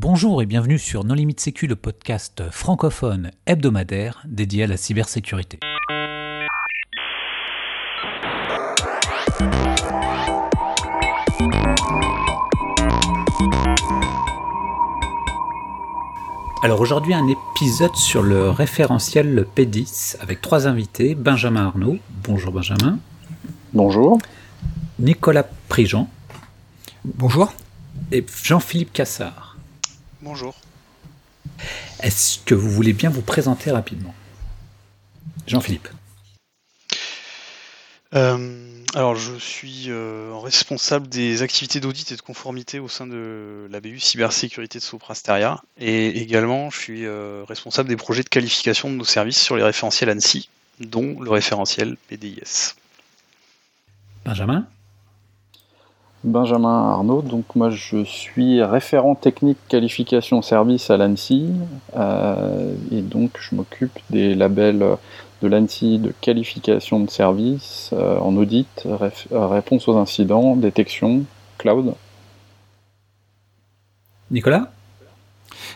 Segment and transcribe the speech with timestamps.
[0.00, 5.58] Bonjour et bienvenue sur Non Limite Sécu, le podcast francophone hebdomadaire dédié à la cybersécurité.
[16.62, 21.16] Alors aujourd'hui un épisode sur le référentiel P10 avec trois invités.
[21.16, 21.98] Benjamin Arnaud.
[22.22, 23.00] Bonjour Benjamin.
[23.72, 24.20] Bonjour.
[25.00, 26.08] Nicolas Prigent.
[27.04, 27.52] Bonjour.
[28.12, 29.47] Et Jean-Philippe Cassard.
[30.20, 30.54] Bonjour.
[32.00, 34.14] Est-ce que vous voulez bien vous présenter rapidement?
[35.46, 35.88] Jean-Philippe.
[38.14, 43.68] Euh, alors, je suis euh, responsable des activités d'audit et de conformité au sein de
[43.70, 45.62] la BU cybersécurité de Soprasteria.
[45.78, 49.62] Et également, je suis euh, responsable des projets de qualification de nos services sur les
[49.62, 50.48] référentiels ANSI,
[50.80, 52.74] dont le référentiel PDIS.
[54.24, 54.66] Benjamin?
[56.24, 61.52] Benjamin Arnaud, donc moi je suis référent technique qualification service à l'ANSI
[62.90, 64.98] et donc je m'occupe des labels
[65.42, 71.24] de l'ANSI de qualification de service euh, en audit, euh, réponse aux incidents, détection,
[71.58, 71.94] cloud.
[74.30, 74.72] Nicolas?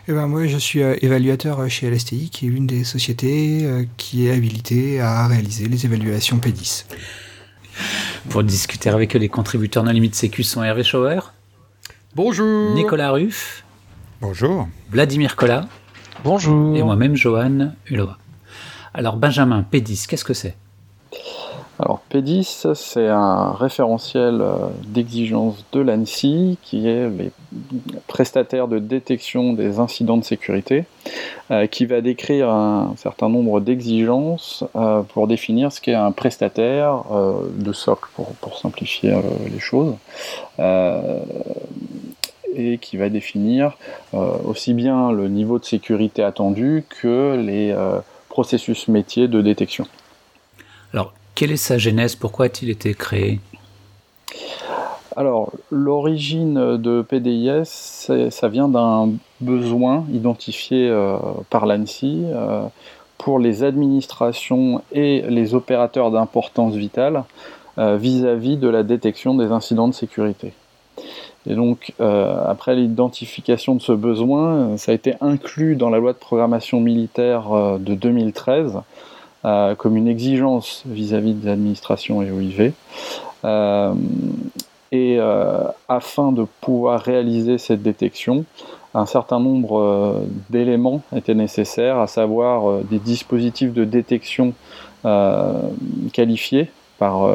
[0.09, 4.27] Eh ben, Moi, je suis euh, évaluateur chez LSTI, qui est l'une des sociétés qui
[4.27, 6.85] est habilitée à réaliser les évaluations P10.
[8.31, 11.21] Pour discuter avec eux, les contributeurs non limite sécu sont Hervé Schauer.
[12.15, 12.75] Bonjour.
[12.75, 13.65] Nicolas Ruff.
[14.21, 14.69] Bonjour.
[14.91, 15.67] Vladimir Collat.
[16.23, 16.77] Bonjour.
[16.77, 18.19] Et moi-même, Johan Hulova.
[18.95, 20.57] Alors Benjamin, P10, qu'est-ce que c'est?
[21.79, 27.33] Alors P10, c'est un référentiel euh, d'exigence de l'ANSI qui est les
[28.07, 30.85] prestataires de détection des incidents de sécurité,
[31.51, 37.05] euh, qui va décrire un certain nombre d'exigences euh, pour définir ce qu'est un prestataire
[37.55, 39.15] de socle, pour, simplifier
[39.51, 39.95] les choses
[42.55, 43.79] et qui va définir
[44.13, 47.75] aussi bien le niveau de sécurité attendu que les
[48.29, 49.87] processus métier de détection.
[50.93, 52.15] Alors, quelle est sa genèse?
[52.15, 53.41] Pourquoi a-t-il été créé?
[55.17, 57.65] Alors, l'origine de PDIS,
[58.31, 61.17] ça vient d'un besoin identifié euh,
[61.51, 62.63] par l'ANSI euh,
[63.19, 67.25] pour les administrations et les opérateurs d'importance vitale
[67.79, 70.53] euh, vis-à-vis de la détection des incidents de sécurité.
[71.47, 76.19] Et donc, après l'identification de ce besoin, ça a été inclus dans la loi de
[76.19, 78.83] programmation militaire de 2013
[79.45, 82.73] euh, comme une exigence vis-à-vis des administrations et OIV.
[84.93, 88.45] Euh, et euh, afin de pouvoir réaliser cette détection,
[88.95, 94.53] un certain nombre d'éléments étaient nécessaires, à savoir des dispositifs de détection
[96.13, 97.27] qualifiés par,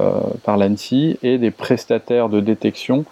[0.44, 3.06] par l'ANSI et des prestataires de détection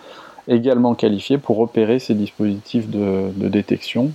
[0.47, 4.11] également qualifiés pour opérer ces dispositifs de, détection.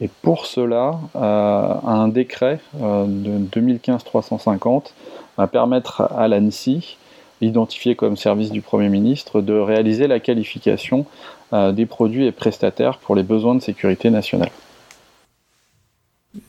[0.00, 4.92] Et pour cela, euh, un décret euh, de 2015-350
[5.36, 6.96] va permettre à l'ANSI,
[7.40, 11.06] identifié comme service du Premier ministre, de réaliser la qualification
[11.52, 14.50] euh, des produits et prestataires pour les besoins de sécurité nationale.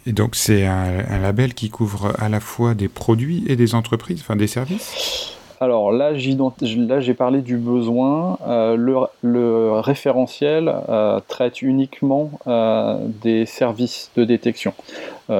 [0.06, 4.22] Et donc c'est un, label qui couvre à la fois des produits et des entreprises,
[4.22, 5.35] enfin des services?
[5.62, 8.38] Alors là, j'ai parlé du besoin.
[8.48, 8.76] Euh,
[9.22, 14.74] le, référentiel euh, traite uniquement euh, des services de détection.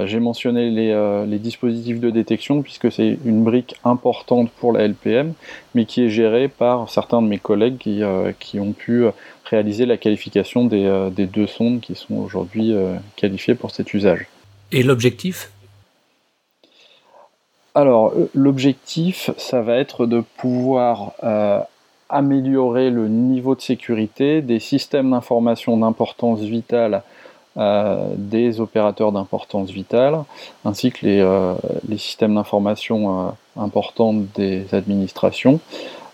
[0.06, 5.34] j'ai mentionné les, dispositifs de détection puisque c'est une brique importante pour la LPM,
[5.74, 9.06] mais qui est gérée par certains de mes collègues qui, ont pu
[9.46, 12.74] réaliser la qualification des, des deux sondes qui sont aujourd'hui
[13.16, 14.28] qualifiées pour cet usage.
[14.72, 15.52] Et l'objectif?
[17.76, 21.60] Alors, euh, l'objectif, ça va être de pouvoir euh,
[22.10, 27.04] améliorer le niveau de sécurité des systèmes d'information d'importance vitale
[27.58, 30.24] euh, des opérateurs d'importance vitale,
[30.64, 35.60] ainsi que les, systèmes d'information importants des administrations,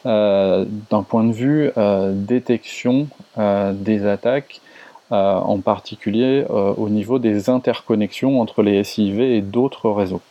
[0.05, 1.71] d'un point de vue
[2.13, 3.07] détection
[3.37, 4.61] des attaques,
[5.09, 10.21] en particulier au niveau des interconnexions entre les SIV et d'autres réseaux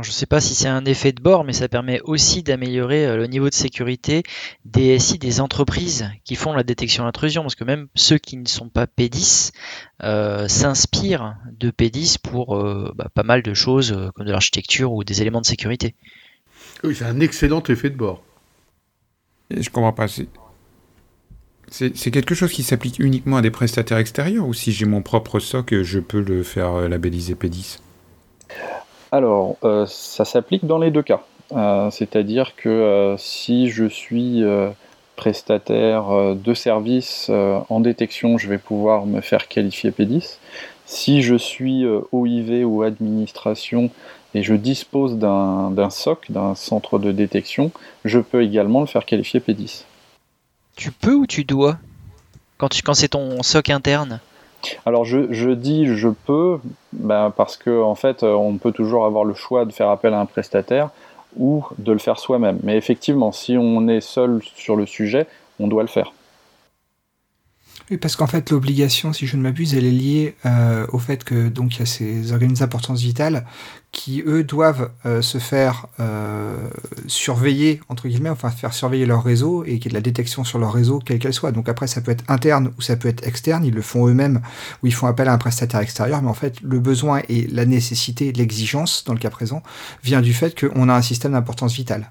[0.00, 3.04] je ne sais pas si c'est un effet de bord, mais ça permet aussi d'améliorer
[3.04, 4.22] euh, le niveau de sécurité
[4.64, 8.48] des SI des entreprises qui font la détection d'intrusion, parce que même ceux qui ne
[8.48, 9.52] sont pas P10
[10.02, 15.04] euh, s'inspirent de P10 pour euh, bah, pas mal de choses comme de l'architecture ou
[15.04, 15.94] des éléments de sécurité.
[16.84, 18.22] Oui, c'est un excellent effet de bord.
[19.50, 20.06] Je comprends pas.
[21.68, 25.38] C'est quelque chose qui s'applique uniquement à des prestataires extérieurs ou si j'ai mon propre
[25.38, 27.78] SOC, je peux le faire labelliser P10
[29.12, 31.22] alors, euh, ça s'applique dans les deux cas.
[31.52, 34.42] Euh, c'est-à-dire que euh, si je suis
[35.16, 40.38] prestataire de service en détection, je vais pouvoir me faire qualifier P10.
[40.86, 43.90] Si je suis OIV ou administration
[44.34, 47.70] et je dispose d'un SOC, d'un centre de détection,
[48.04, 49.84] je peux également le faire qualifier P10.
[50.74, 51.76] Tu peux ou tu dois?
[52.56, 54.20] Quand, quand c'est ton SOC interne?
[54.86, 56.58] Alors je, dis je peux
[56.92, 60.20] ben, parce que en fait on peut toujours avoir le choix de faire appel à
[60.20, 60.90] un prestataire
[61.36, 62.58] ou de le faire soi-même.
[62.62, 65.26] Mais effectivement, si on est seul sur le sujet,
[65.60, 66.12] on doit le faire.
[67.92, 71.24] Oui, parce qu'en fait, l'obligation, si je ne m'abuse, elle est liée euh, au fait
[71.24, 73.44] que donc il y a ces organismes d'importance vitale
[73.90, 76.56] qui, eux, doivent euh, se faire euh,
[77.06, 80.42] surveiller, entre guillemets, enfin faire surveiller leur réseau et qu'il y ait de la détection
[80.42, 81.52] sur leur réseau, quelle qu'elle soit.
[81.52, 84.40] Donc après, ça peut être interne ou ça peut être externe, ils le font eux-mêmes
[84.82, 87.66] ou ils font appel à un prestataire extérieur, mais en fait, le besoin et la
[87.66, 89.62] nécessité, l'exigence, dans le cas présent,
[90.02, 92.10] vient du fait qu'on a un système d'importance vitale.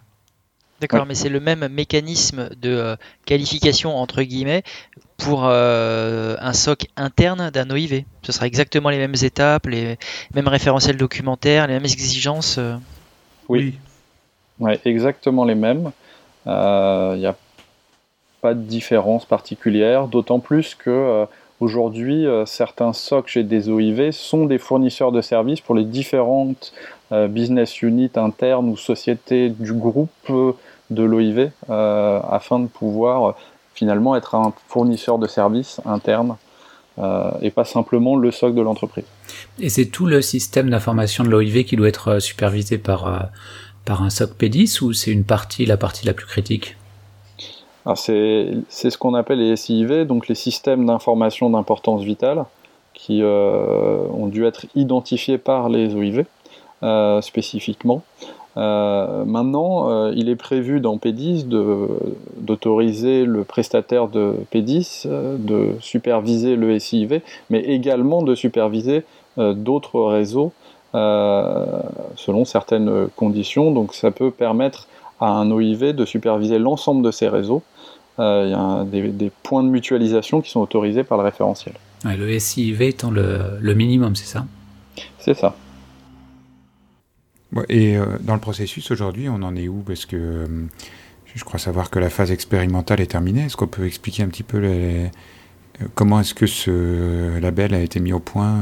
[0.81, 4.63] D'accord, mais c'est le même mécanisme de qualification entre guillemets
[5.17, 8.03] pour euh, un SOC interne d'un OIV.
[8.23, 9.97] Ce sera exactement les mêmes étapes, les
[10.33, 12.57] mêmes référentiels documentaires, les mêmes exigences.
[12.57, 12.77] Euh.
[13.47, 13.75] Oui,
[14.59, 15.91] ouais, exactement les mêmes.
[16.47, 17.35] Il euh, n'y a
[18.41, 21.27] pas de différence particulière, d'autant plus que
[21.59, 26.73] aujourd'hui, certains SOC chez des OIV sont des fournisseurs de services pour les différentes
[27.11, 30.55] business units internes ou sociétés du groupe
[30.91, 33.35] de l'OIV afin de pouvoir
[33.73, 36.35] finalement être un fournisseur de services interne
[36.99, 39.05] euh, et pas simplement le socle de l'entreprise.
[39.59, 43.19] Et c'est tout le système d'information de l'OIV qui doit être euh, supervisé par, euh,
[43.85, 46.75] par un SOC P10 ou c'est une partie, la partie la plus critique?
[47.95, 52.45] C'est, ce qu'on appelle les SIV, donc les systèmes d'information d'importance vitale,
[52.93, 56.25] qui ont dû être identifiés par les OIV
[57.23, 58.03] spécifiquement.
[58.57, 61.47] Euh, maintenant, euh, il est prévu dans P10
[62.37, 69.03] d'autoriser le prestataire de P10 euh, de superviser le SIV, mais également de superviser
[69.37, 70.51] d'autres réseaux
[70.93, 73.71] selon certaines conditions.
[73.71, 74.87] Donc ça peut permettre
[75.21, 77.63] à un OIV de superviser l'ensemble de ces réseaux.
[78.19, 81.75] Il y a des, points de mutualisation qui sont autorisés par le référentiel.
[82.03, 84.43] le SIV étant le minimum, c'est ça?
[85.17, 85.55] C'est ça.
[87.69, 89.83] Et euh, dans le processus aujourd'hui, on en est où?
[89.85, 90.47] Parce que euh,
[91.33, 93.45] je crois savoir que la phase expérimentale est terminée.
[93.45, 95.07] Est-ce qu'on peut expliquer un petit peu euh,
[95.95, 98.57] comment est-ce que ce label a été mis au point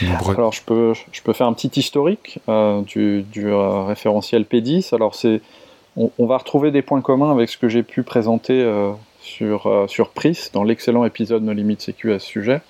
[0.00, 2.38] Alors je peux, je peux faire un petit historique
[2.86, 3.24] du,
[3.86, 4.94] référentiel P10.
[4.94, 5.40] Alors c'est,
[5.96, 8.64] on, va retrouver des points communs avec ce que j'ai pu présenter
[9.20, 12.60] sur, sur PRIS dans l'excellent épisode No Limit Sécu à ce sujet.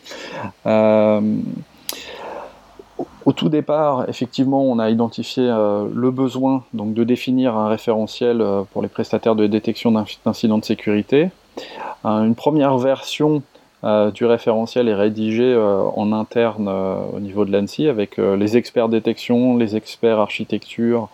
[3.25, 8.41] Au tout départ, effectivement, on a identifié euh, le besoin donc, de définir un référentiel
[8.41, 9.93] euh, pour les prestataires de détection
[10.25, 11.31] d'incidents de sécurité.
[12.05, 13.43] Euh, une première version
[14.15, 15.57] du référentiel est rédigée
[15.97, 21.09] en interne au niveau de l'ANSI avec les experts détection, les experts architecture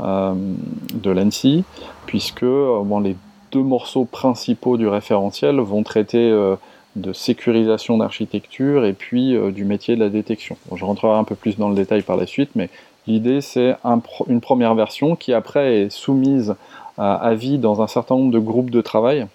[0.00, 1.62] de l'ANSI,
[2.06, 3.16] puisque les
[3.52, 6.36] deux morceaux principaux du référentiel vont traiter
[6.96, 10.56] de sécurisation d'architecture et puis euh, du métier de la détection.
[10.74, 12.70] je rentrerai un peu plus dans le détail par la suite, mais
[13.06, 13.76] l'idée c'est
[14.28, 16.54] une première version qui après est soumise
[16.96, 19.26] à avis dans un certain nombre de groupes de travail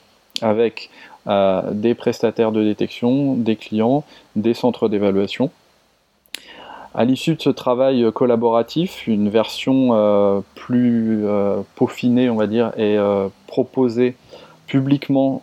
[0.41, 0.89] avec
[1.27, 4.03] euh, des prestataires de détection, des clients,
[4.35, 5.49] des centres d'évaluation.
[6.95, 11.23] À l'issue de ce travail collaboratif, une version euh, plus
[11.75, 12.99] peaufinée, on va dire, est
[13.47, 14.16] proposée
[14.67, 15.41] publiquement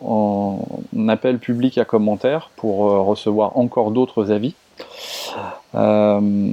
[0.95, 4.55] en appel public à commentaires pour euh, recevoir encore d'autres avis.
[5.75, 6.51] Euh,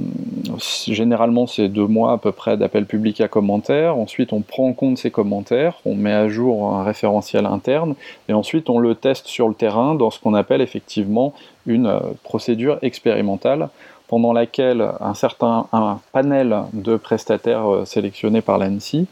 [0.87, 3.97] généralement, c'est deux mois à peu près d'appel public à commentaires.
[3.97, 7.95] Ensuite, on prend en compte ces commentaires, on met à jour un référentiel interne,
[8.29, 11.33] et ensuite on le teste sur le terrain dans ce qu'on appelle effectivement
[11.65, 13.69] une euh, procédure expérimentale
[14.07, 19.05] pendant laquelle un certain un panel de prestataires sélectionnés par l'ANSI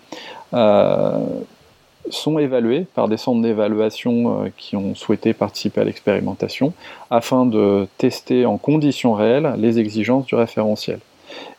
[2.09, 6.73] sont évalués par des centres d'évaluation euh, qui ont souhaité participer à l'expérimentation
[7.09, 10.99] afin de tester en conditions réelles les exigences du référentiel.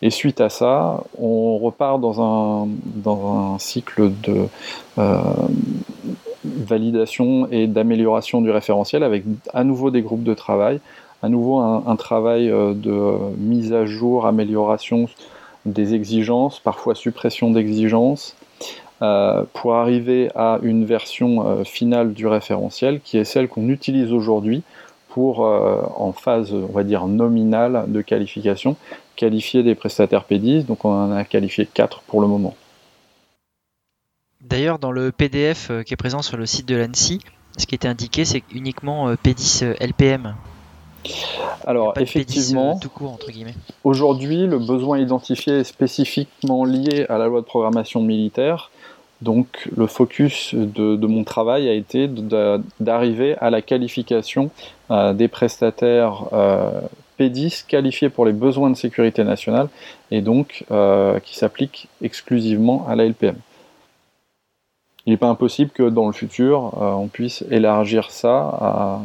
[0.02, 4.46] Et suite à ça, on repart dans un, dans un cycle de
[4.98, 5.20] euh,
[6.44, 10.80] validation et d'amélioration du référentiel avec à nouveau des groupes de travail,
[11.22, 15.08] à nouveau un travail euh, de mise à jour, amélioration
[15.66, 18.36] des exigences, parfois suppression d'exigences,
[19.00, 24.12] euh, pour arriver à une version euh, finale du référentiel qui est celle qu'on utilise
[24.12, 24.64] aujourd'hui
[25.08, 28.76] pour, euh, en phase, on va dire, nominale de qualification,
[29.14, 30.66] qualifier des prestataires P10.
[30.66, 32.56] Donc on en a qualifié 4 pour le moment.
[34.40, 37.20] D'ailleurs, dans le PDF qui est présent sur le site de l'ANSI,
[37.56, 40.34] ce qui était indiqué, c'est uniquement P10 LPM.
[41.66, 43.54] Alors effectivement, tout court entre guillemets.
[43.84, 48.70] Aujourd'hui, le besoin identifié est spécifiquement lié à la loi de programmation militaire.
[49.20, 52.08] Donc le focus de, mon travail a été
[52.80, 54.50] d'arriver à la qualification
[54.90, 56.80] euh, des prestataires euh,
[57.18, 59.68] P10 qualifiés pour les besoins de sécurité nationale
[60.12, 63.34] et donc euh, qui s'appliquent exclusivement à la LPM.
[65.06, 69.00] Il n'est pas impossible que dans le futur, on puisse élargir ça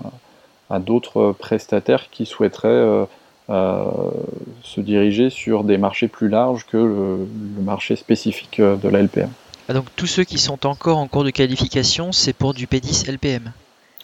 [0.69, 3.07] à, d'autres prestataires qui souhaiteraient
[3.47, 9.29] se diriger sur des marchés plus larges que le marché spécifique de la LPM.
[9.69, 13.09] Ah, donc tous ceux qui sont encore en cours de qualification, c'est pour du P10
[13.09, 13.51] LPM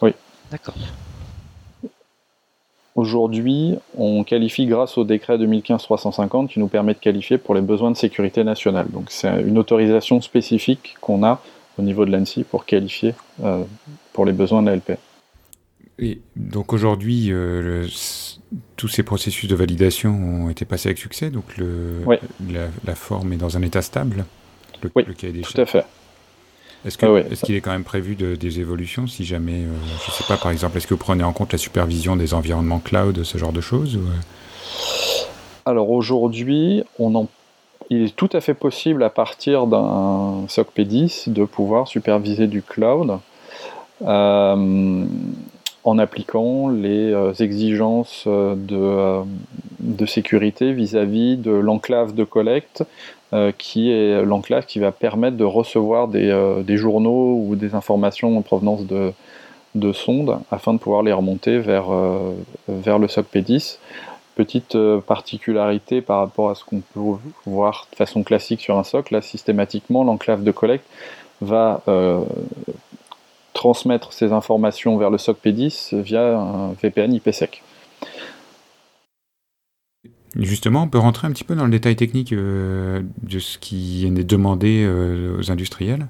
[0.01, 0.11] Oui.
[0.51, 0.75] D'accord.
[2.95, 7.91] Aujourd'hui, on qualifie grâce au décret 2015-350 qui nous permet de qualifier pour les besoins
[7.91, 8.87] de sécurité nationale.
[8.89, 11.41] Donc c'est une autorisation spécifique qu'on a
[11.77, 13.13] au niveau de l'ANSI pour qualifier
[13.43, 13.63] euh,
[14.11, 14.97] pour les besoins de la LPM.
[15.99, 17.85] Et donc aujourd'hui, euh,
[18.75, 22.01] tous ces processus de validation ont été passés avec succès, donc le,
[22.85, 24.25] la, forme est dans un état stable?
[24.95, 25.05] Oui,
[25.43, 25.85] tout à fait.
[26.85, 26.97] Est-ce
[27.45, 29.73] qu'il est, quand même prévu de, des évolutions si jamais, euh,
[30.05, 32.33] je ne sais pas, par exemple, est-ce que vous prenez en compte la supervision des
[32.33, 35.19] environnements cloud, ce genre de choses euh?
[35.65, 36.83] Alors aujourd'hui,
[37.89, 42.61] il est tout à fait possible à partir d'un SOC P10 de pouvoir superviser du
[42.61, 43.19] cloud
[44.01, 45.05] euh,
[45.83, 49.21] en appliquant les exigences de,
[49.79, 52.83] de sécurité vis-à-vis -vis de l'enclave de collecte,
[53.31, 58.35] euh, qui est l'enclave qui va permettre de recevoir des, euh, journaux ou des informations
[58.35, 59.13] en provenance de,
[59.75, 62.33] de sondes afin de pouvoir les remonter vers, euh,
[62.67, 63.77] vers le SOC P10.
[64.35, 69.11] Petite particularité par rapport à ce qu'on peut voir de façon classique sur un SOC,
[69.11, 70.85] là systématiquement l'enclave de collecte
[71.41, 71.81] va
[73.53, 77.61] transmettre ces informations vers le SOC P10 via un VPN IPsec.
[80.35, 84.05] Justement, on peut rentrer un petit peu dans le détail technique euh, de ce qui
[84.05, 86.07] est demandé euh, aux industriels.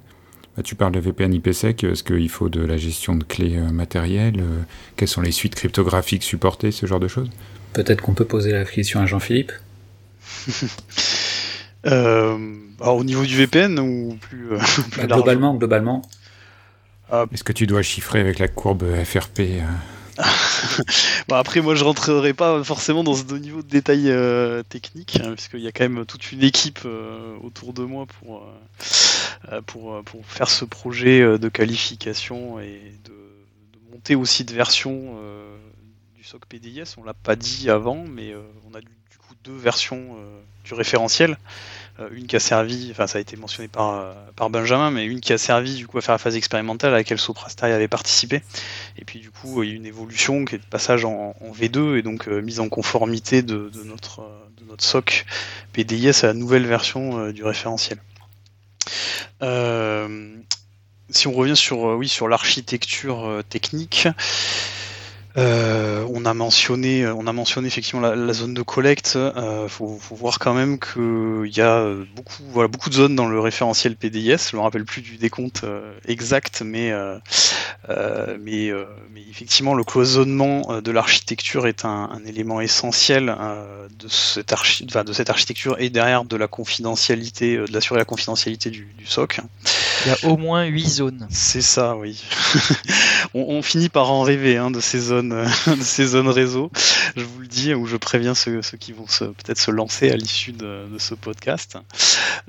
[0.58, 3.72] Bah, tu parles de VPN IPsec, est-ce qu'il faut de la gestion de clés euh,
[3.72, 4.44] matérielles
[4.98, 7.30] Quelles sont les suites cryptographiques supportées, ce genre de choses?
[7.74, 9.54] Peut-être qu'on peut poser la question à Jean-Philippe.
[11.86, 14.50] Au niveau du VPN ou plus,
[14.98, 16.02] bah, Globalement, globalement.
[17.32, 19.42] Est-ce que tu dois chiffrer avec la courbe FRP
[21.28, 25.34] bon, après, moi, je rentrerai pas forcément dans ce niveau de détail euh, technique, hein,
[25.34, 28.46] puisqu'il y a quand même toute une équipe euh, autour de moi pour,
[29.52, 33.14] euh, pour, pour, faire ce projet de qualification et de,
[33.92, 35.16] monter aussi de version
[36.16, 36.96] du SOC PDIS.
[36.98, 38.34] On l'a pas dit avant, mais
[38.70, 40.18] on a du coup deux versions
[40.64, 41.38] du référentiel.
[42.00, 45.06] Euh, une qui a servi, enfin ça a été mentionné par, euh, par Benjamin, mais
[45.06, 47.88] une qui a servi du coup à faire la phase expérimentale à laquelle Soprasteria avait
[47.88, 48.41] participé.
[48.98, 51.36] Et puis du coup, il y a eu une évolution qui est de passage en,
[51.53, 54.22] V2 et donc euh, mise en conformité de, notre,
[54.58, 55.25] de notre SOC
[55.74, 57.98] PDIS à la nouvelle version du référentiel.
[61.10, 64.08] si on revient sur, oui, sur l'architecture technique,
[65.39, 69.13] euh, on a mentionné, on a mentionné effectivement la, zone de collecte.
[69.15, 73.96] Euh, faut, voir quand même qu'il y a beaucoup, beaucoup de zones dans le référentiel
[73.96, 74.50] PDIS.
[74.51, 76.91] Je me rappelle plus du décompte euh, exact, mais,
[77.88, 78.74] mais,
[79.29, 83.34] effectivement, le cloisonnement de l'architecture est un, élément essentiel
[83.98, 84.53] de, cette
[85.05, 89.39] de cette architecture et derrière de la confidentialité, de l'assurer la confidentialité du, SOC.
[90.06, 91.27] Il y a au moins 8 zones.
[91.29, 92.24] C'est ça, oui.
[93.34, 96.72] on, finit par en rêver hein, de ces zones euh, de ces zones réseau.
[97.15, 100.51] Je vous le dis, où je préviens ceux, qui vont peut-être se lancer à l'issue
[100.51, 101.77] de, ce podcast.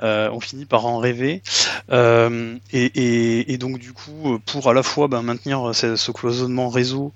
[0.03, 1.43] Euh, on finit par en rêver.
[1.91, 7.13] Euh, et, donc du coup, pour à la fois ben, maintenir ce, cloisonnement réseau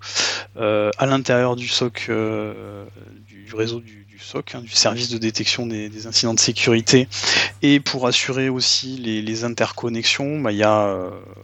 [0.57, 2.11] à l'intérieur du SOC,
[3.27, 7.09] du, réseau du, SOC, hein, du service de détection des, incidents de sécurité,
[7.63, 10.97] et pour assurer aussi les, interconnexions, ben, y a,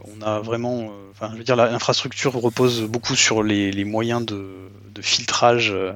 [0.04, 0.92] on a vraiment
[1.28, 4.48] je veux dire, l'infrastructure repose beaucoup sur les, moyens de,
[5.02, 5.94] filtrage euh,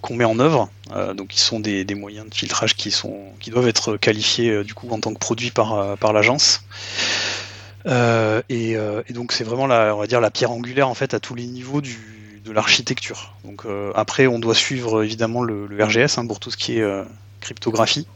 [0.00, 0.70] qu'on met en œuvre.
[0.92, 4.64] Euh, donc, ils sont des, moyens de filtrage qui sont, qui doivent être qualifiés euh,
[4.64, 6.64] du coup en tant que produits par, par l'agence.
[7.86, 8.76] Et,
[9.10, 11.46] donc, c'est vraiment la, on va dire la pierre angulaire en fait à tous les
[11.46, 13.34] niveaux du, de l'architecture.
[13.44, 13.62] Donc,
[13.94, 17.04] après, on doit suivre évidemment le, RGS hein, pour tout ce qui est
[17.40, 18.06] cryptographie.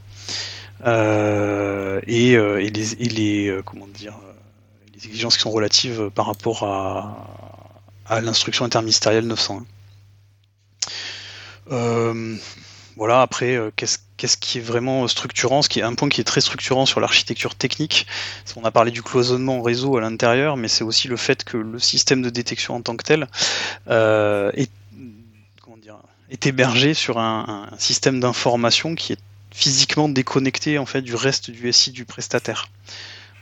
[0.86, 4.14] et, et, les, les comment dire
[5.06, 9.64] exigences qui sont relatives par rapport à, l'instruction interministérielle 901.
[11.72, 12.36] Euh,
[12.96, 16.86] voilà, après, qu'est-ce qu'est-ce qui est vraiment structurant, ce un point qui est très structurant
[16.86, 18.06] sur l'architecture technique.
[18.56, 21.78] On a parlé du cloisonnement réseau à l'intérieur, mais c'est aussi le fait que le
[21.78, 23.28] système de détection en tant que tel
[25.82, 25.98] dire,
[26.30, 31.72] est hébergé sur un, système d'information qui est physiquement déconnecté en fait du reste du
[31.72, 32.68] SI du prestataire.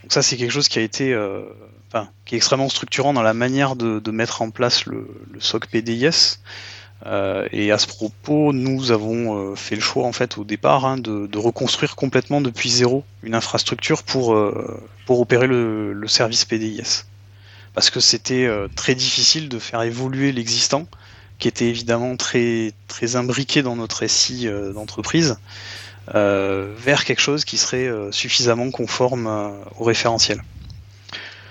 [0.03, 1.43] Donc ça c'est quelque chose qui a été euh,
[1.89, 5.39] enfin, qui est extrêmement structurant dans la manière de, de mettre en place le, le
[5.39, 6.39] SOC PDIS.
[7.05, 10.85] Euh, et à ce propos, nous avons euh, fait le choix en fait au départ
[10.85, 14.79] hein, de, reconstruire complètement depuis zéro une infrastructure pour, euh,
[15.09, 17.05] opérer le, service PDIS.
[17.73, 20.87] Parce que c'était très difficile de faire évoluer l'existant,
[21.39, 25.37] qui était évidemment très, très imbriqué dans notre SI d'entreprise.
[26.13, 30.43] Vers quelque chose qui serait suffisamment conforme au référentiel.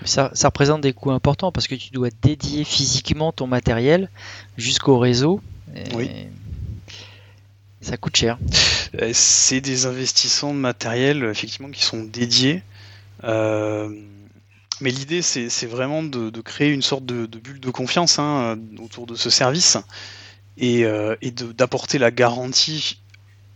[0.05, 4.09] Ça, ça, représente des coûts importants parce que tu dois dédier physiquement ton matériel
[4.57, 5.41] jusqu'au réseau.
[5.95, 6.09] oui.
[7.81, 8.39] Ça coûte cher.
[9.11, 12.63] C'est des investissements de matériel effectivement qui sont dédiés.
[13.25, 13.89] Euh,
[14.79, 18.57] mais l'idée, c'est vraiment de, de, créer une sorte de, de bulle de confiance hein,
[18.81, 19.77] autour de ce service
[20.57, 22.99] et, euh, et d'apporter la garantie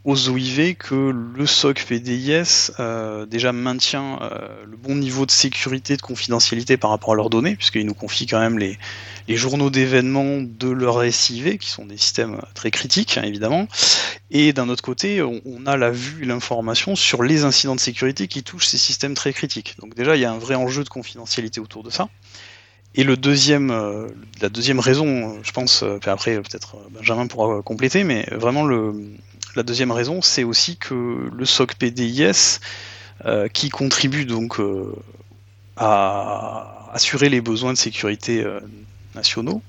[0.08, 5.98] aux OIV que le SOC PDIS euh, déjà maintient euh, le bon niveau de sécurité,
[5.98, 8.78] de confidentialité par rapport à leurs données, puisqu'ils nous confient quand même les,
[9.28, 13.68] journaux d'événements de leur SIV, qui sont des systèmes très critiques, hein, évidemment.
[14.32, 18.30] Et d'un autre côté, on, a la vue et l'information sur les incidents de sécurité
[18.30, 19.76] qui touchent ces systèmes très critiques.
[19.82, 22.08] Donc déjà, il y a un vrai enjeu de confidentialité autour de ça.
[22.96, 24.08] Et le deuxième, euh,
[24.42, 28.94] la deuxième raison, je pense, après peut-être Benjamin pourra compléter, mais vraiment le,
[29.58, 32.60] la deuxième raison, c'est aussi que le SOC PDIS,
[33.26, 34.94] euh, qui contribue donc euh,
[35.76, 38.60] à assurer les besoins de sécurité euh,
[39.16, 39.62] nationaux,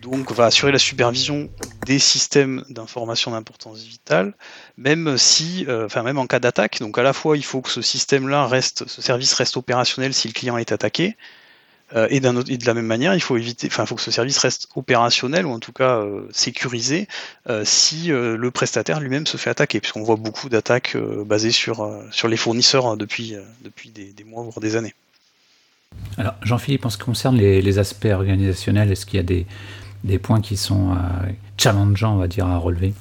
[0.00, 1.48] donc va assurer la supervision
[1.86, 4.34] des systèmes d'information d'importance vitale,
[4.76, 6.80] même si, enfin même en cas d'attaque.
[6.80, 10.26] Donc à la fois, il faut que ce système-là reste, ce service reste opérationnel si
[10.26, 11.16] le client est attaqué,
[11.94, 14.02] euh, et, autre, et, de la même manière, il faut éviter, enfin, il faut que
[14.02, 17.08] ce service reste opérationnel ou en tout cas euh, sécurisé
[17.48, 22.28] euh, si le prestataire lui-même se fait attaquer, puisqu'on voit beaucoup d'attaques basées sur sur
[22.28, 24.94] les fournisseurs hein, depuis depuis des, des, mois voire des années.
[26.16, 29.46] Alors, Jean-Philippe, en ce qui concerne les, les aspects organisationnels, est-ce qu'il y a des,
[30.04, 30.96] des points qui sont
[31.58, 32.94] challengeants, on va dire, à relever?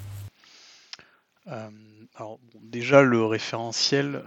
[1.48, 4.22] Alors, bon, déjà le référentiel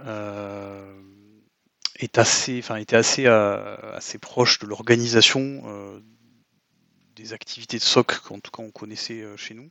[1.99, 5.99] est assez, enfin, était assez, euh, assez proche de l'organisation euh,
[7.15, 9.69] des activités de SOC qu'en tout cas on connaissait euh, chez nous.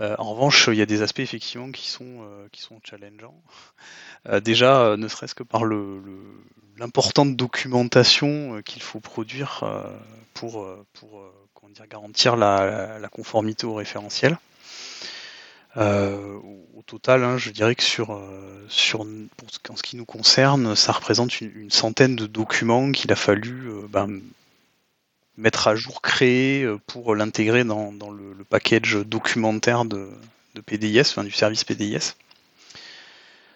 [0.00, 3.42] Euh, en revanche, il y a des aspects effectivement qui sont, euh, qui sont challengeants.
[4.42, 6.00] déjà, ne serait-ce que par le,
[6.76, 9.64] l'importante documentation qu'il faut produire
[10.32, 11.24] pour, pour
[11.54, 14.38] comment dire, garantir la, la conformité au référentiel.
[15.76, 16.38] Euh,
[16.74, 19.06] au total, hein, je dirais que sur, euh, sur
[19.36, 23.16] pour ce, en ce qui nous concerne, ça représente une, centaine de documents qu'il a
[23.16, 24.20] fallu euh, ben,
[25.38, 30.10] mettre à jour, créer pour l'intégrer dans, dans le, package documentaire de,
[30.54, 32.16] de PDIS, enfin, du service PDIS.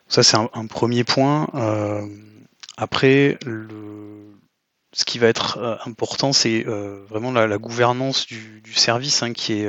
[0.09, 1.50] Ça, c'est un, premier point.
[1.55, 2.07] Euh,
[2.79, 3.68] après, le,
[4.92, 9.55] ce qui va être important, c'est vraiment la, la, gouvernance du, du service hein, qui
[9.55, 9.68] est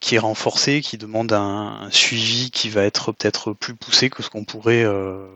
[0.00, 4.30] qui est renforcé, qui demande un, suivi qui va être peut-être plus poussé que ce
[4.30, 5.26] qu'on pourrait euh,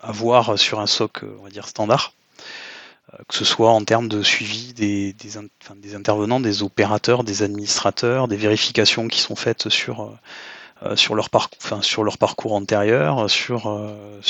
[0.00, 2.12] avoir sur un SOC, on va dire standard,
[3.14, 8.36] euh, que ce soit en termes de suivi des, intervenants, des opérateurs, des administrateurs, des
[8.36, 10.16] vérifications qui sont faites sur
[10.84, 14.20] euh, leur parcours, antérieur, sur euh,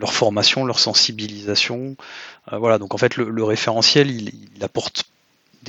[0.00, 1.96] leur formation, leur sensibilisation,
[2.52, 2.78] euh, voilà.
[2.78, 5.04] Donc en fait, le, référentiel, il apporte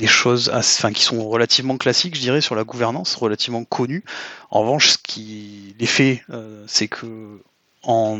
[0.00, 0.50] des choses
[0.94, 4.02] qui sont relativement classiques, je dirais, sur la gouvernance, relativement connues.
[4.50, 7.42] En revanche, ce qui les fait, euh, c'est que
[7.82, 8.18] en,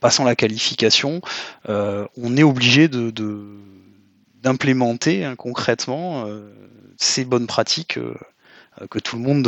[0.00, 1.20] passant la qualification,
[1.68, 3.12] euh, on est obligé de,
[4.42, 6.50] d'implémenter hein, concrètement euh,
[6.96, 7.98] ces bonnes pratiques
[8.90, 9.44] que tout le monde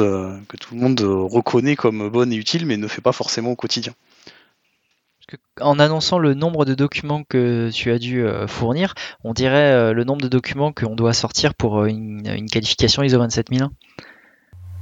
[0.48, 3.56] que tout le monde reconnaît comme bonnes et utiles, mais ne fait pas forcément au
[3.56, 3.94] quotidien
[5.60, 9.92] en annonçant le nombre de documents que tu as dû euh, fournir, on dirait euh,
[9.92, 13.70] le nombre de documents qu'on doit sortir pour euh, une, une, qualification ISO 27001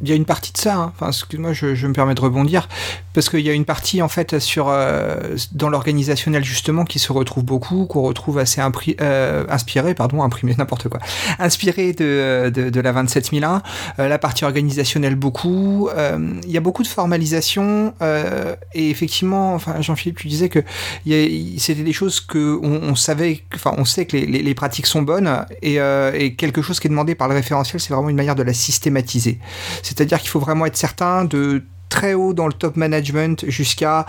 [0.01, 0.77] il y a une partie de ça.
[0.77, 0.93] Hein.
[0.95, 2.69] Enfin, excuse-moi, je, je, me permets de rebondir
[3.15, 7.13] parce qu'il y a une partie en fait sur euh, dans l'organisationnel justement qui se
[7.13, 8.61] retrouve beaucoup, qu'on retrouve assez
[9.01, 11.01] euh, inspiré, pardon, imprimé n'importe quoi,
[11.39, 13.63] inspiré de, de, de la 27001.
[13.99, 15.89] Euh, la partie organisationnelle beaucoup.
[15.97, 17.93] Euh, il y a beaucoup de formalisation
[18.75, 20.61] et effectivement, enfin Jean-Philippe, tu disais que
[21.59, 25.45] c'était des choses que on, savait, enfin on sait que les, les, pratiques sont bonnes
[25.63, 25.79] et,
[26.15, 28.53] et quelque chose qui est demandé par le référentiel, c'est vraiment une manière de la
[28.53, 29.39] systématiser.
[29.88, 34.05] C'est-à-dire qu'il faut vraiment être certain de très haut dans le top management jusqu'à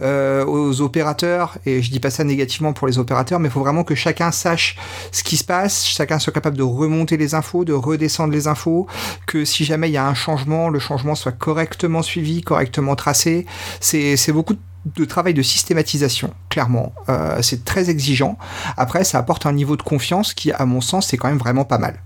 [0.00, 3.58] euh, aux opérateurs et je dis pas ça négativement pour les opérateurs mais il faut
[3.60, 4.76] vraiment que chacun sache
[5.10, 8.86] ce qui se passe chacun soit capable de remonter les infos de redescendre les infos
[9.26, 13.46] que si jamais il y a un changement le changement soit correctement suivi correctement tracé
[13.80, 14.54] c'est beaucoup
[14.96, 16.92] de travail de systématisation, clairement.
[17.08, 18.38] Euh, c'est très exigeant.
[18.76, 21.64] Après, ça apporte un niveau de confiance qui, à mon sens, c'est quand même vraiment
[21.64, 22.02] pas mal.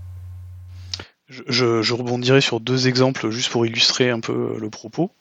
[1.47, 5.11] Je, rebondirai sur deux exemples juste pour illustrer un peu le propos.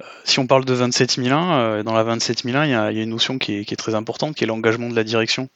[0.00, 3.38] Euh, si on parle de 27001, euh, dans la 27001, il y, a, une notion
[3.38, 5.48] qui est, très importante, qui est l'engagement de la direction.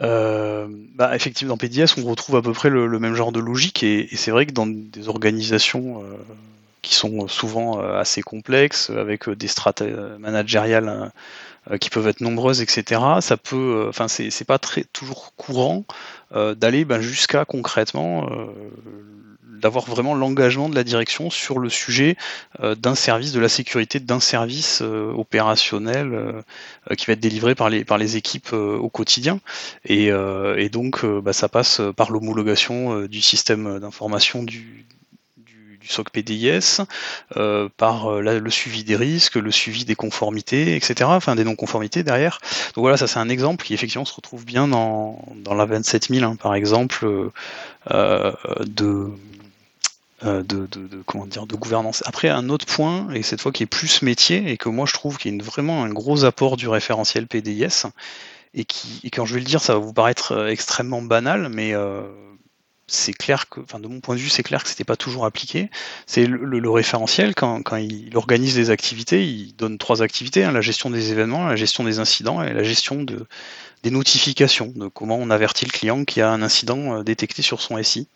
[0.00, 3.82] Euh, bah, effectivement, dans PDS, on retrouve à peu près le, même genre de logique,
[3.82, 6.16] et, c'est vrai que dans des organisations euh,
[6.82, 9.82] qui sont souvent euh, assez complexes, avec des strates
[10.18, 11.12] managériales
[11.80, 13.00] qui peuvent être nombreuses, etc.
[13.20, 15.84] Ça peut, enfin, c'est pas très toujours courant
[16.30, 18.28] d'aller ben, jusqu'à concrètement
[19.64, 22.18] d'avoir vraiment l'engagement de la direction sur le sujet
[22.60, 27.54] euh, d'un service, de la sécurité d'un service euh, opérationnel euh, qui va être délivré
[27.54, 29.40] par les, par les équipes au quotidien.
[29.86, 30.10] Et,
[30.68, 34.84] donc, bah, ça passe par l'homologation du système d'information du,
[35.38, 36.82] du, SOC PDIS,
[37.78, 42.38] par le suivi des risques, le suivi des conformités, etc., enfin des non-conformités derrière.
[42.74, 46.24] Donc voilà, ça c'est un exemple qui effectivement se retrouve bien dans, dans la 27000,
[46.24, 47.30] hein, par exemple,
[47.90, 49.10] de,
[50.24, 52.02] de, de, gouvernance.
[52.06, 54.92] Après un autre point et cette fois qui est plus métier et que moi je
[54.92, 57.84] trouve qui est vraiment un gros apport du référentiel PDIS
[58.54, 61.74] et qui quand je vais le dire ça va vous paraître euh, extrêmement banal mais
[61.74, 62.02] euh,
[62.86, 65.70] c'est clair de mon point de vue, c'est clair que c'était pas toujours appliqué.
[66.06, 70.90] C'est le, référentiel quand, il organise des activités, il donne trois activités hein, la gestion
[70.90, 73.26] des événements, la gestion des incidents et la gestion de,
[73.82, 77.62] des notifications, de comment on avertit le client qu'il y a un incident détecté sur
[77.62, 78.06] son SI.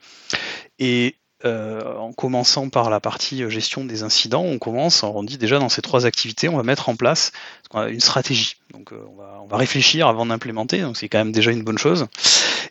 [0.78, 5.38] Et euh, en commençant par la partie euh, gestion des incidents, on commence, on dit
[5.38, 7.30] déjà dans ces trois activités, on va mettre en place
[7.74, 8.56] une stratégie.
[8.72, 8.96] Donc euh,
[9.40, 12.06] on, va, réfléchir avant d'implémenter, donc c'est quand même déjà une bonne chose.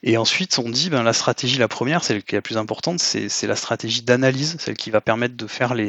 [0.04, 3.00] Et ensuite, on dit ben, la stratégie, la première, celle qui est la plus importante,
[3.00, 5.86] c'est la stratégie d'analyse, celle qui va permettre de faire la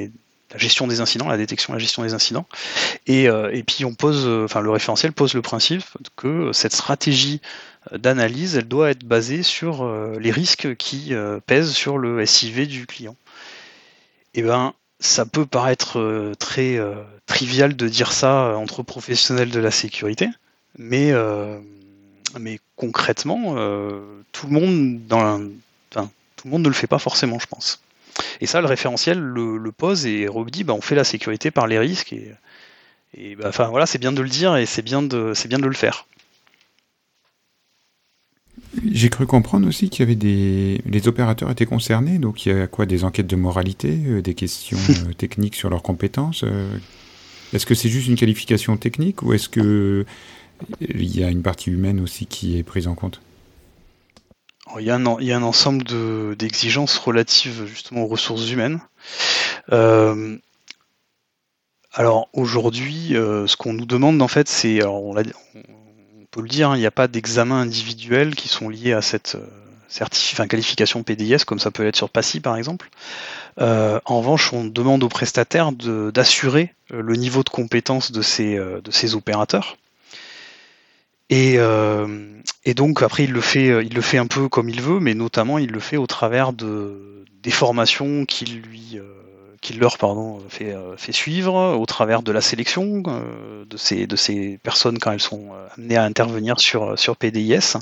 [0.54, 2.46] gestion des incidents, la détection, la gestion des incidents.
[3.08, 5.82] Et, et puis on pose, enfin le référentiel pose le principe
[6.14, 7.40] que cette stratégie
[7.92, 12.66] d'analyse, elle doit être basée sur euh, les risques qui euh, pèsent sur le SIV
[12.66, 13.16] du client.
[14.34, 16.78] Eh ben, ça peut paraître euh, très
[17.26, 20.28] trivial de dire ça entre professionnels de la sécurité,
[20.76, 21.12] mais,
[22.40, 23.54] mais concrètement,
[24.32, 25.40] tout le monde dans
[25.90, 27.82] tout le monde ne le fait pas forcément, je pense.
[28.40, 31.78] Et ça, le référentiel le, pose et redit, bah, on fait la sécurité par les
[31.78, 32.32] risques et,
[33.16, 35.58] et bah, enfin voilà, c'est bien de le dire et c'est bien de c'est bien
[35.58, 36.06] de le faire.
[38.92, 40.80] J'ai cru comprendre aussi qu'il y avait des.
[40.86, 44.34] Les opérateurs étaient concernés, donc il y a quoi Des enquêtes de moralité, euh, des
[44.34, 46.76] questions euh, techniques sur leurs compétences euh...
[47.54, 50.04] Est-ce que c'est juste une qualification technique ou est-ce que
[50.82, 53.22] il y a une partie humaine aussi qui est prise en compte?
[54.78, 55.82] Il y, a un, il y, a un, ensemble
[56.36, 58.80] d'exigences relatives justement aux ressources humaines.
[61.90, 65.22] Alors aujourd'hui, ce qu'on nous demande en fait, c'est, on, on,
[66.42, 70.46] le dire, hein, il n'y a pas d'examen individuel qui sont liés à cette euh,
[70.46, 72.90] qualification PDIS, comme ça peut être sur PASSI par exemple.
[73.60, 79.14] Euh, en revanche, on demande aux prestataires d'assurer euh, le niveau de compétence de ces,
[79.14, 79.76] opérateurs.
[81.30, 81.58] Et,
[82.74, 85.58] donc après il le fait, il le fait un peu comme il veut, mais notamment
[85.58, 88.98] il le fait au travers de des formations qui lui
[89.78, 94.98] leur pardon, fait, euh, fait, suivre au travers de la sélection euh, de, ces, personnes
[94.98, 97.74] quand elles sont euh, amenées à intervenir sur, sur PDIS.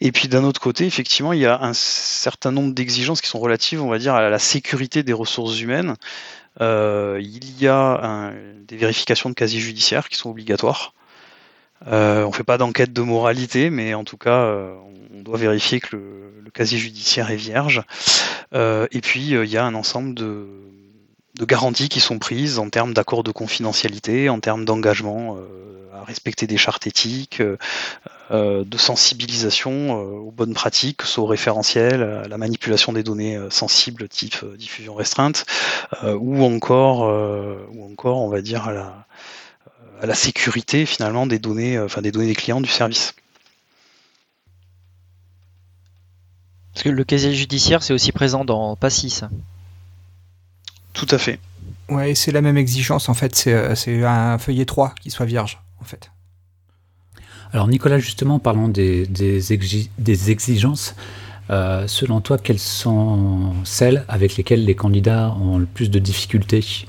[0.00, 3.40] Et puis d'un autre côté, effectivement, il y a un certain nombre d'exigences qui sont
[3.40, 5.94] relatives, on va dire, à la sécurité des ressources humaines.
[6.60, 8.32] Euh, il y a
[8.66, 10.94] des vérifications de casier judiciaire qui sont obligatoires.
[11.88, 14.74] Euh, on fait pas d'enquête de moralité, mais en tout cas, euh,
[15.14, 17.82] on doit vérifier que le casier judiciaire est vierge.
[18.54, 20.46] et puis, il y a un ensemble de,
[21.42, 25.36] de garanties qui sont prises en termes d'accords de confidentialité, en termes d'engagement
[25.92, 27.42] à respecter des chartes éthiques,
[28.30, 34.94] de sensibilisation aux bonnes pratiques, au référentiel, à la manipulation des données sensibles type diffusion
[34.94, 35.44] restreinte,
[36.04, 39.06] ou encore, on va dire à la,
[40.00, 43.16] à la sécurité finalement des données, enfin des données des clients du service.
[46.72, 49.22] Parce que le casier judiciaire, c'est aussi présent dans PASSIS.
[50.92, 51.38] Tout à fait.
[51.88, 55.60] Ouais, c'est la même exigence en fait, c'est euh, un feuillet 3 qui soit vierge
[55.80, 56.10] en fait.
[57.52, 60.94] Alors Nicolas, justement, parlons des, des, exigences.
[61.50, 66.86] Euh, selon toi, quelles sont celles avec lesquelles les candidats ont le plus de difficultés?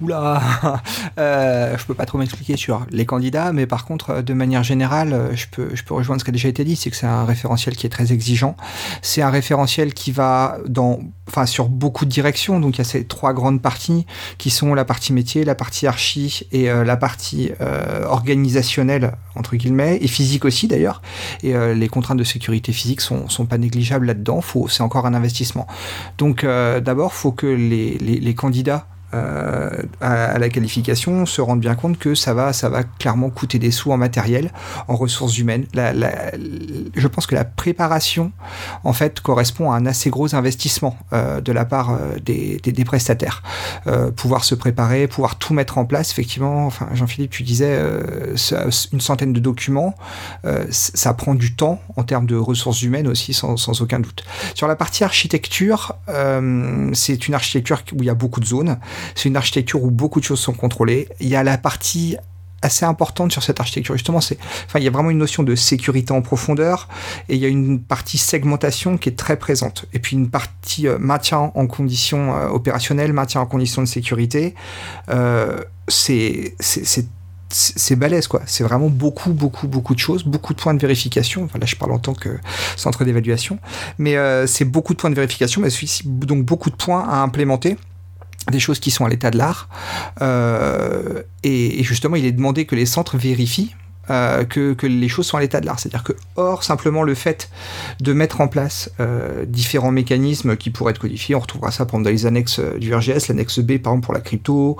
[0.00, 0.40] Oula,
[1.18, 4.62] euh, je peux pas trop m'expliquer sur les candidats, mais par contre, euh, de manière
[4.62, 6.96] générale, euh, je peux, je peux rejoindre ce qui a déjà été dit, c'est que
[6.96, 8.56] c'est un référentiel qui est très exigeant.
[9.02, 12.60] C'est un référentiel qui va dans, enfin, sur beaucoup de directions.
[12.60, 14.06] Donc, il y a ces trois grandes parties
[14.38, 17.50] qui sont la partie métier, la partie archi et euh, la partie
[18.06, 21.02] organisationnelle, entre guillemets, et physique aussi d'ailleurs.
[21.42, 24.40] Et les contraintes de sécurité physique sont, sont pas négligeables là-dedans.
[24.68, 25.66] C'est encore un investissement.
[26.18, 32.14] Donc, d'abord, faut que les candidats euh, à, la qualification se rendent bien compte que
[32.14, 34.52] ça va, ça va clairement coûter des sous en matériel,
[34.86, 35.66] en ressources humaines.
[35.74, 35.92] La,
[36.94, 38.32] je pense que la préparation,
[38.84, 42.72] en fait, correspond à un assez gros investissement euh, de la part euh, des, des,
[42.72, 43.42] des, prestataires.
[43.86, 46.66] Euh, pouvoir se préparer, pouvoir tout mettre en place, effectivement.
[46.66, 48.34] Enfin, Jean-Philippe, tu disais euh,
[48.92, 49.94] une centaine de documents,
[50.70, 54.24] ça prend du temps en termes de ressources humaines aussi, sans, sans aucun doute.
[54.54, 55.96] Sur la partie architecture,
[56.92, 58.78] c'est une architecture où il y a beaucoup de zones.
[59.14, 61.08] C'est une architecture où beaucoup de choses sont contrôlées.
[61.20, 62.16] Il y a la partie
[62.60, 65.54] assez importante sur cette architecture justement c'est enfin il y a vraiment une notion de
[65.54, 66.88] sécurité en profondeur
[67.28, 70.88] et il y a une partie segmentation qui est très présente et puis une partie
[70.88, 74.56] euh, maintien en conditions euh, opérationnelles maintien en conditions de sécurité
[75.08, 76.56] euh, c'est
[77.50, 78.42] c'est balèze quoi.
[78.46, 81.44] C'est vraiment beaucoup beaucoup beaucoup de choses, beaucoup de points de vérification.
[81.44, 82.38] Enfin, là je parle en tant que
[82.76, 83.58] centre d'évaluation,
[83.98, 85.70] mais euh, c'est beaucoup de points de vérification, mais
[86.04, 87.76] donc beaucoup de points à implémenter
[88.50, 89.68] des choses qui sont à l'état de l'art.
[90.22, 93.74] Euh, et, justement, il est demandé que les centres vérifient
[94.10, 95.78] euh, que, les choses sont à l'état de l'art.
[95.78, 97.50] C'est-à-dire que, hors simplement le fait
[98.00, 102.00] de mettre en place euh, différents mécanismes qui pourraient être codifiés, on retrouvera ça par
[102.00, 104.78] dans les annexes du RGS, l'annexe B par exemple pour la crypto,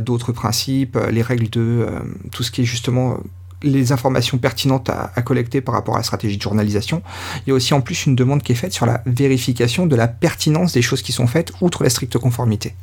[0.00, 1.86] d'autres principes, les règles de
[2.30, 3.18] tout ce qui est justement
[3.62, 7.02] les informations pertinentes à, collecter par rapport à la stratégie de journalisation.
[7.46, 9.96] Il y a aussi en plus une demande qui est faite sur la vérification de
[9.96, 12.74] la pertinence des choses qui sont faites, outre la stricte conformité.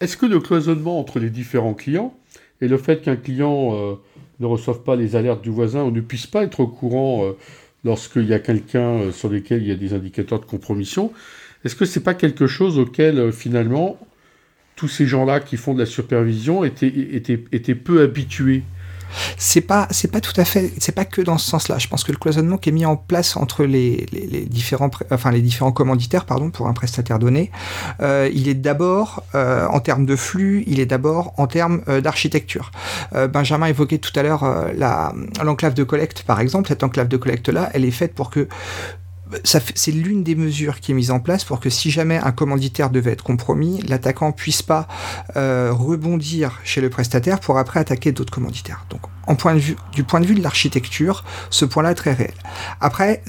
[0.00, 2.14] Est-ce que le cloisonnement entre les différents clients
[2.60, 3.94] et le fait qu'un client euh,
[4.40, 7.32] ne reçoive pas les alertes du voisin ou ne puisse pas être au courant euh,
[7.84, 11.12] lorsqu'il y a quelqu'un euh, sur lequel il y a des indicateurs de compromission,
[11.64, 13.96] est-ce que c'est pas quelque chose auquel finalement
[14.76, 18.62] tous ces gens-là qui font de la supervision étaient, peu habitués
[19.36, 21.78] c'est pas pas tout à fait c'est pas que dans ce sens-là.
[21.78, 24.06] Je pense que le cloisonnement qui est mis en place entre les,
[24.48, 27.50] différents commanditaires pardon pour un prestataire donné,
[28.00, 32.00] euh, il est d'abord euh, en termes de flux, il est d'abord en termes euh,
[32.00, 32.70] d'architecture.
[33.32, 35.12] Benjamin évoquait tout à l'heure la
[35.44, 36.68] l'enclave de collecte par exemple.
[36.68, 38.48] Cette enclave de collecte là, elle est faite pour que
[39.44, 42.90] c'est l'une des mesures qui est mise en place pour que si jamais un commanditaire
[42.90, 44.88] devait être compromis, l'attaquant puisse pas
[45.36, 48.84] euh, rebondir chez le prestataire pour après attaquer d'autres commanditaires.
[48.90, 49.02] Donc,
[49.92, 52.34] du point de vue de l'architecture, ce point-là est très réel.
[52.80, 53.22] Après,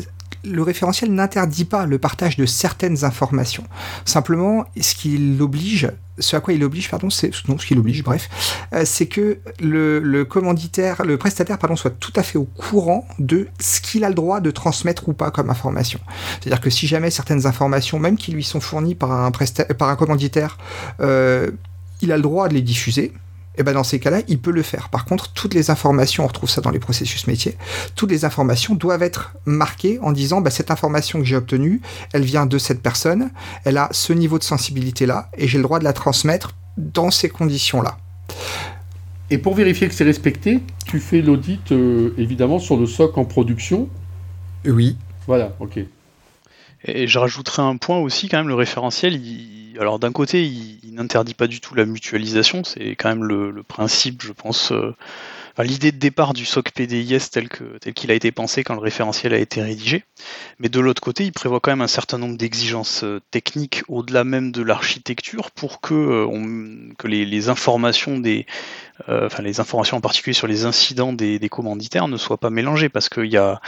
[0.44, 3.64] le référentiel n'interdit pas le partage de certaines informations.
[4.06, 8.04] Simplement, ce qui l'oblige, ce à quoi il oblige, pardon, c'est non, ce qui l'oblige,
[8.04, 8.30] bref,
[8.74, 13.08] euh, c'est que le, le, commanditaire, le prestataire, pardon, soit tout à fait au courant
[13.20, 16.00] de ce qu'il a le droit de transmettre ou pas comme information.
[16.40, 19.96] C'est-à-dire que si jamais certaines informations, même qui lui sont fournies par un, par un
[19.96, 20.58] commanditaire,
[21.00, 21.52] euh,
[22.02, 23.14] il a le droit de les diffuser,
[23.56, 24.90] et eh ben dans ces cas-là, il peut le faire.
[24.90, 27.56] Par contre, toutes les informations, on retrouve ça dans les processus métiers,
[27.96, 31.80] toutes les informations doivent être marquées en disant bah, cette information que j'ai obtenue,
[32.14, 33.30] elle vient de cette personne,
[33.64, 37.30] elle a ce niveau de sensibilité-là, et j'ai le droit de la transmettre dans ces
[37.30, 37.98] conditions-là.
[39.30, 43.26] Et pour vérifier que c'est respecté, tu fais l'audit euh, évidemment sur le SOC en
[43.26, 43.88] production?
[44.66, 44.98] Oui.
[45.28, 45.80] Voilà, ok.
[46.86, 49.20] Et je rajouterai un point aussi, quand même, le référentiel,
[49.80, 54.22] alors d'un côté, il, n'interdit pas du tout la mutualisation, c'est quand même le, principe,
[54.22, 54.96] je pense, euh,
[55.62, 58.80] l'idée de départ du SOC PDIS tel que tel qu'il a été pensé quand le
[58.80, 60.04] référentiel a été rédigé.
[60.60, 64.24] Mais de l'autre côté, il prévoit quand même un certain nombre d'exigences euh, techniques au-delà
[64.24, 68.46] même de l'architecture pour que, euh, que les, informations des
[69.10, 72.90] euh, enfin les informations en particulier sur les incidents des, commanditaires ne soient pas mélangées
[72.90, 73.60] parce qu'il y a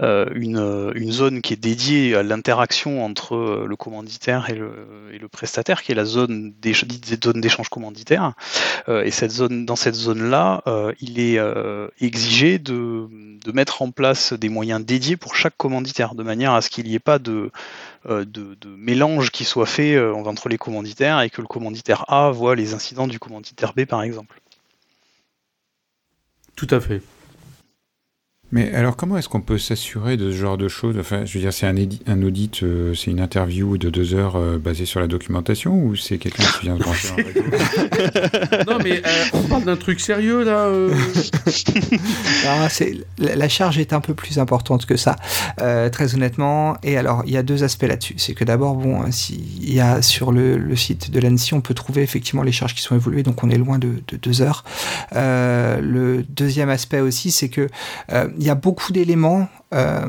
[0.00, 5.92] une, une, zone qui est dédiée à l'interaction entre le commanditaire et le, prestataire qui
[5.92, 8.34] est la zone des zone d'échange commanditaire
[8.88, 10.62] et cette zone dans cette zone là
[11.00, 13.08] il est euh, exigé de,
[13.52, 16.94] mettre en place des moyens dédiés pour chaque commanditaire, de manière à ce qu'il n'y
[16.94, 17.50] ait pas de,
[18.06, 22.30] euh, de, mélange qui soit fait euh, entre les commanditaires et que le commanditaire A
[22.30, 24.40] voit les incidents du commanditaire B, par exemple.
[26.56, 27.02] Tout à fait.
[28.54, 30.96] Mais alors, comment est-ce qu'on peut s'assurer de ce genre de choses?
[30.96, 31.74] Enfin, je veux dire, c'est un,
[32.06, 35.96] un, audit, euh, c'est une interview de deux heures euh, basée sur la documentation ou
[35.96, 37.08] c'est quelqu'un qui vient de brancher
[38.68, 40.70] Non, mais euh, on parle d'un truc sérieux là.
[42.46, 42.68] Ah,
[43.18, 45.16] la, charge est un peu plus importante que ça,
[45.56, 46.76] très honnêtement.
[46.82, 48.14] Et alors, il y a deux aspects là-dessus.
[48.18, 52.02] C'est que d'abord, bon, s'il y a sur le, site de l'ANSI, on peut trouver
[52.02, 54.64] effectivement les charges qui sont évoluées, donc on est loin de, de deux heures.
[55.12, 57.68] le deuxième aspect aussi, c'est que
[58.44, 60.06] y a beaucoup d'éléments euh,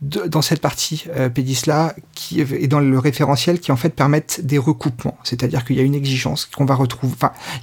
[0.00, 4.58] dans cette partie euh, PEDIS-là qui et dans le référentiel qui en fait permettent des
[4.58, 5.16] recoupements.
[5.24, 7.14] C'est-à-dire qu'il y a une exigence qu'on va retrouver.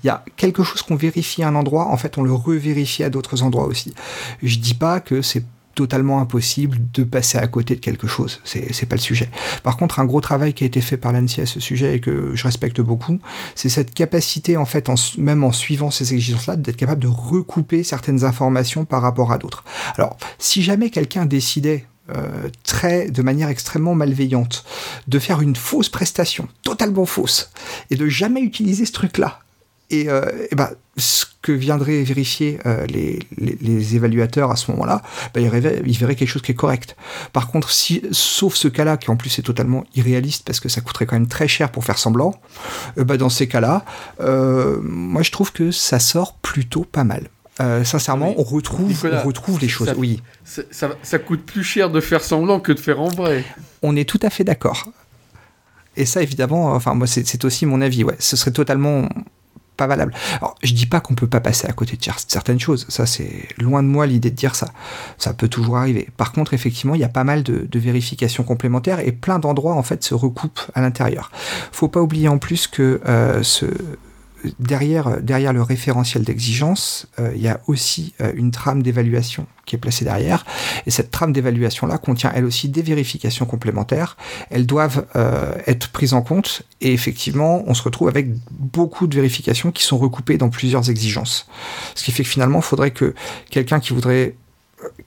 [0.03, 3.03] Il y a quelque chose qu'on vérifie à un endroit, en fait, on le revérifie
[3.03, 3.93] à d'autres endroits aussi.
[4.41, 5.43] Je dis pas que c'est
[5.75, 8.41] totalement impossible de passer à côté de quelque chose.
[8.43, 9.29] C'est pas le sujet.
[9.63, 11.99] Par contre, un gros travail qui a été fait par l'ANSI à ce sujet et
[11.99, 13.19] que je respecte beaucoup,
[13.55, 18.23] c'est cette capacité, en fait, même en suivant ces exigences-là, d'être capable de recouper certaines
[18.23, 19.63] informations par rapport à d'autres.
[19.95, 24.65] Alors, si jamais quelqu'un décidait euh, très, de manière extrêmement malveillante,
[25.07, 27.51] de faire une fausse prestation, totalement fausse,
[27.89, 29.39] et de jamais utiliser ce truc-là,
[29.91, 35.01] et, euh, et ben, ce que viendraient vérifier euh, les, les, évaluateurs à ce moment-là,
[35.33, 36.95] ben, ils, verraient, quelque chose qui est correct.
[37.33, 40.81] Par contre, si, sauf ce cas-là, qui en plus est totalement irréaliste parce que ça
[40.81, 42.35] coûterait quand même très cher pour faire semblant,
[42.97, 43.85] euh, ben, dans ces cas-là,
[44.19, 47.27] euh, moi je trouve que ça sort plutôt pas mal.
[47.83, 49.93] sincèrement, on retrouve, on retrouve les choses.
[49.97, 50.21] oui.
[50.43, 53.45] Ça, ça, coûte plus cher de faire semblant que de faire en vrai.
[53.81, 54.89] On est tout à fait d'accord.
[55.95, 58.03] Et ça, évidemment, enfin moi, c'est aussi mon avis.
[58.03, 59.07] Ouais, ce serait totalement
[59.77, 60.13] pas valable.
[60.37, 62.85] Alors, je dis pas qu'on peut pas passer à côté de certaines choses.
[62.89, 64.67] Ça, c'est loin de moi l'idée de dire ça.
[65.17, 66.09] Ça peut toujours arriver.
[66.17, 69.81] Par contre, effectivement, il y a pas mal de, vérifications complémentaires et plein d'endroits en
[69.81, 71.31] fait se recoupent à l'intérieur.
[71.71, 73.65] Faut pas oublier en plus que euh, ce
[74.59, 79.79] derrière, le référentiel d'exigence, euh, il y a aussi euh, une trame d'évaluation qui est
[79.79, 80.45] placée derrière.
[80.85, 84.17] Et cette trame d'évaluation-là contient elle aussi des vérifications complémentaires.
[84.49, 86.63] Elles doivent euh, être prises en compte.
[86.81, 91.47] Et effectivement, on se retrouve avec beaucoup de vérifications qui sont recoupées dans plusieurs exigences.
[91.95, 93.13] Ce qui fait que finalement, il faudrait que
[93.49, 94.35] quelqu'un qui voudrait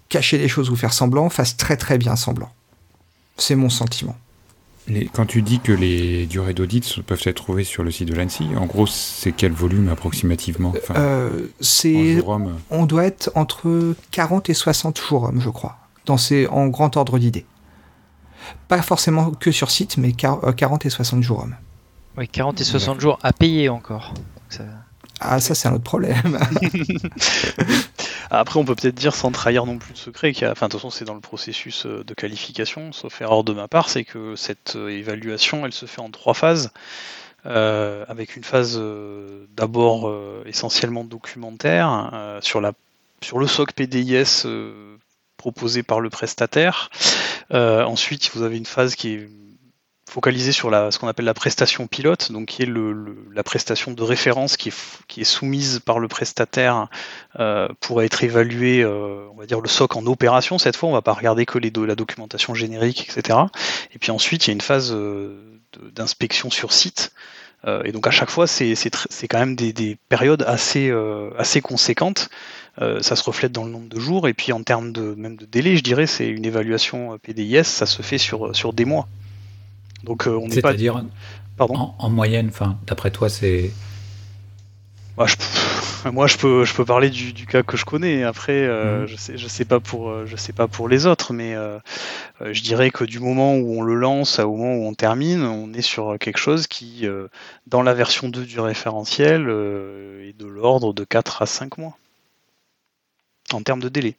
[0.09, 2.53] cacher des choses ou faire semblant fasse très très bien semblant.
[3.37, 4.17] C'est mon sentiment
[5.13, 8.49] quand tu dis que les durées d'audit peuvent être trouvées sur le site de l'ANSI,
[8.57, 10.75] en gros, c'est quel volume approximativement?
[10.97, 12.23] Euh, C'est
[12.71, 17.19] On doit être entre 40 et 60 jours je crois, dans ces, en grand ordre
[17.19, 17.47] d'idée.
[18.69, 21.47] Pas forcément que sur site, mais 40 euh, et 60 jours
[22.19, 24.13] Oui, 40 et 60 jours à payer encore.
[25.21, 26.21] Ah, ça, c'est un autre problème.
[28.31, 30.81] Après, on peut peut-être dire, sans trahir non plus de secret, qu'il enfin, de toute
[30.81, 34.37] façon, c'est dans le processus euh, de qualification, sauf erreur de ma part, c'est que
[34.37, 36.71] cette euh, évaluation, elle se fait en trois phases.
[37.47, 38.81] Euh, avec une phase
[39.55, 40.11] d'abord
[40.47, 42.73] essentiellement documentaire sur, la,
[43.21, 44.47] sur le SOC PDIS
[45.37, 46.89] proposé par le prestataire.
[47.51, 49.29] ensuite, vous avez une phase qui est
[50.15, 54.57] focalisé sur ce qu'on appelle la prestation pilote, donc qui est la prestation de référence
[54.57, 56.87] qui est, soumise par le prestataire
[57.41, 60.57] euh, pour être évalué, euh, on va dire le SOC en opération.
[60.57, 63.41] Cette fois, on va pas regarder que la documentation générique, etc.
[63.93, 65.59] Et puis ensuite, il y a une phase euh,
[65.93, 67.13] d'inspection sur site.
[67.85, 68.77] Et donc à chaque fois, c'est
[69.29, 70.93] quand même des, des périodes assez,
[71.63, 72.29] conséquentes.
[72.79, 75.47] ça se reflète dans le nombre de jours et puis en termes de même de
[75.47, 79.09] délai, je dirais, c'est une évaluation PDIS, ça se fait sur des mois.
[80.05, 80.69] Donc euh, on n'est pas.
[80.69, 81.05] C'est-à-dire,
[81.59, 83.73] en, en, moyenne, enfin, d'après toi, c'est.
[85.17, 85.37] Moi, je,
[86.11, 88.25] moi, je peux, je peux parler du, du cas que je connais.
[88.25, 89.07] Après, euh, mhm.
[89.07, 91.55] je sais, je sais pas pour, euh, je sais pas pour les autres, mais
[92.41, 95.73] je dirais que du moment où on le lance au moment où on termine, on
[95.73, 97.07] est sur quelque chose qui,
[97.67, 101.97] dans la version 2 du référentiel, est de l'ordre de 4 à 5 mois
[103.53, 104.17] en termes de délai.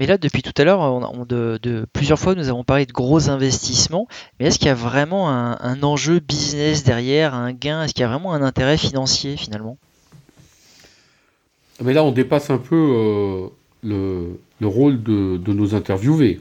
[0.00, 4.08] Mais là, depuis tout à l'heure, de, plusieurs fois, nous avons parlé de gros investissements.
[4.38, 7.82] Mais est-ce qu'il y a vraiment un, enjeu business derrière, un gain?
[7.82, 9.76] Est-ce qu'il y a vraiment un intérêt financier finalement?
[11.84, 13.50] Mais là, on dépasse un peu
[13.82, 16.40] le, rôle de, nos interviewés.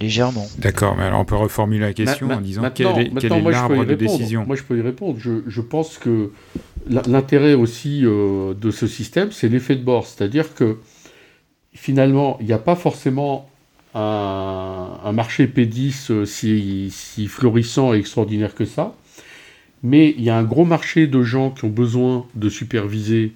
[0.00, 0.46] Légèrement.
[0.56, 4.46] D'accord, mais alors on peut reformuler la question en disant quel est, l'arbre de décision
[4.46, 5.18] Moi, je peux y répondre.
[5.18, 6.32] Je, pense que
[6.88, 10.06] l'intérêt aussi de ce système, c'est l'effet de bord.
[10.06, 10.78] C'est-à-dire que
[11.74, 13.50] finalement, il n'y a pas forcément
[13.94, 18.94] un, marché P10 euh, si, florissant et extraordinaire que ça,
[19.82, 23.32] mais il y a un gros marché de gens qui ont besoin de superviser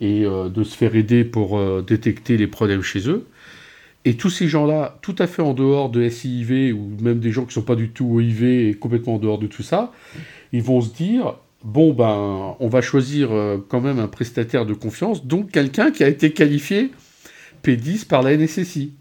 [0.00, 3.26] et euh, de se faire aider pour euh, détecter les problèmes chez eux.
[4.04, 7.42] Et tous ces gens-là, tout à fait en dehors de SIV, ou même des gens
[7.42, 9.92] qui ne sont pas du tout OIV et complètement en dehors de tout ça,
[10.52, 13.30] ils vont se dire, bon ben, on va choisir
[13.68, 16.92] quand même un prestataire de confiance, donc quelqu'un qui a été qualifié
[17.62, 18.92] P10 par la NSSI.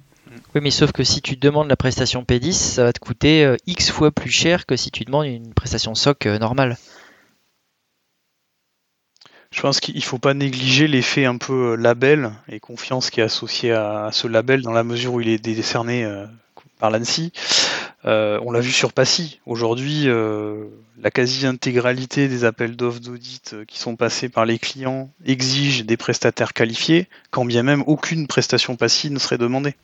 [0.56, 3.58] Oui, mais sauf que si tu demandes la prestation P10, ça va te coûter euh,
[3.66, 6.78] X fois plus cher que si tu demandes une prestation SOC euh, normale.
[9.52, 13.22] Je pense qu'il ne faut pas négliger l'effet un peu euh, label et confiance qui
[13.22, 16.06] est associé à, ce label dans la mesure où il est décerné
[16.80, 17.32] par l'ANSI.
[18.04, 19.40] on l'a vu sur Passy.
[19.46, 20.08] Aujourd'hui,
[21.02, 26.54] la quasi-intégralité des appels d'offres d'audit qui sont passés par les clients exigent des prestataires
[26.54, 29.76] qualifiés, quand bien même aucune prestation Passy ne serait demandée.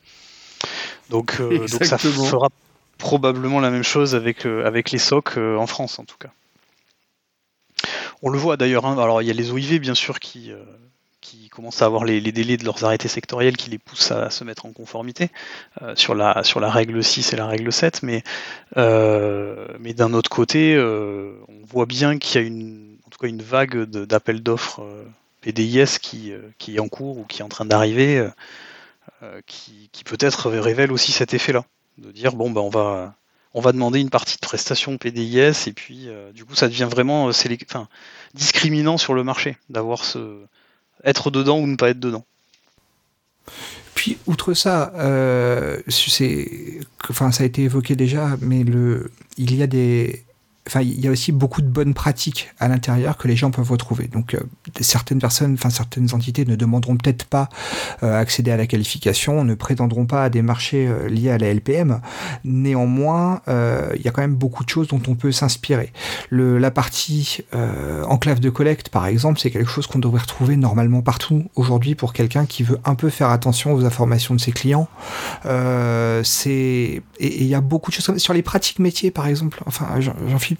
[1.10, 2.48] Donc, euh, ça fera
[2.98, 6.30] probablement la même chose avec, euh, avec les SOC euh, en France en tout cas.
[8.22, 8.96] On le voit d'ailleurs, hein.
[8.98, 10.50] alors il y a les OIV bien sûr qui,
[11.24, 14.44] qui commencent à avoir les, délais de leurs arrêtés sectoriels qui les poussent à se
[14.44, 15.30] mettre en conformité
[15.94, 18.22] sur, la, sur la règle 6 et la règle 7, mais,
[18.76, 23.42] mais d'un autre côté, on voit bien qu'il y a une, en tout cas une
[23.42, 24.86] vague d'appels d'offres
[25.40, 28.28] PDIS qui, qui est en cours ou qui est en train d'arriver
[29.24, 31.64] euh, qui, peut-être révèle aussi cet effet-là,
[31.98, 33.14] de dire bon ben on va
[33.54, 36.88] on va demander une partie de prestation PDIS et puis euh, du coup ça devient
[36.90, 37.32] vraiment euh,
[37.70, 37.88] enfin,
[38.34, 40.44] discriminant sur le marché d'avoir ce
[41.02, 42.24] être dedans ou ne pas être dedans.
[43.94, 44.92] Puis outre ça,
[45.88, 50.23] c'est, enfin ça a été évoqué déjà, mais le, il y a des
[50.66, 53.70] enfin, il y a aussi beaucoup de bonnes pratiques à l'intérieur que les gens peuvent
[53.70, 54.08] retrouver.
[54.08, 54.40] Donc, euh,
[54.80, 57.48] certaines personnes, enfin, certaines entités ne demanderont peut-être pas
[58.02, 61.52] euh, accéder à la qualification, ne prétendront pas à des marchés euh, liés à la
[61.52, 62.00] LPM.
[62.44, 65.92] Néanmoins, il y a quand même beaucoup de choses dont on peut s'inspirer.
[66.30, 67.40] la partie
[68.06, 72.12] enclave de collecte, par exemple, c'est quelque chose qu'on devrait retrouver normalement partout aujourd'hui pour
[72.12, 74.88] quelqu'un qui veut un peu faire attention aux informations de ses clients.
[76.24, 79.62] c'est et il y a beaucoup de choses sur les pratiques métiers, par exemple.
[79.66, 79.86] Enfin,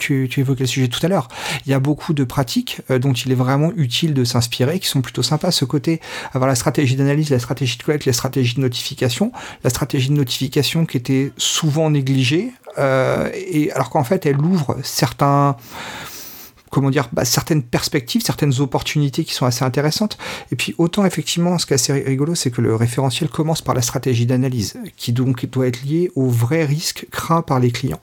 [0.01, 1.29] Jean-Philippe tu, évoquais le sujet tout à l'heure.
[1.67, 4.89] Il y a beaucoup de pratiques euh, dont il est vraiment utile de s'inspirer, qui
[4.89, 5.51] sont plutôt sympas.
[5.51, 6.01] Ce côté,
[6.33, 9.33] avoir la stratégie d'analyse, la stratégie de collecte, la stratégie de notification.
[9.63, 14.77] La stratégie de notification qui était souvent négligée, euh, et alors qu'en fait, elle ouvre
[14.83, 15.57] certains
[16.75, 20.19] comment dire, bah, certaines perspectives, certaines opportunités qui sont assez intéressantes.
[20.51, 23.77] Et puis autant effectivement, ce qui est assez rigolo, c'est que le référentiel commence par
[23.77, 28.01] la stratégie d'analyse, qui donc doit être liée aux vrais risques craints par les clients.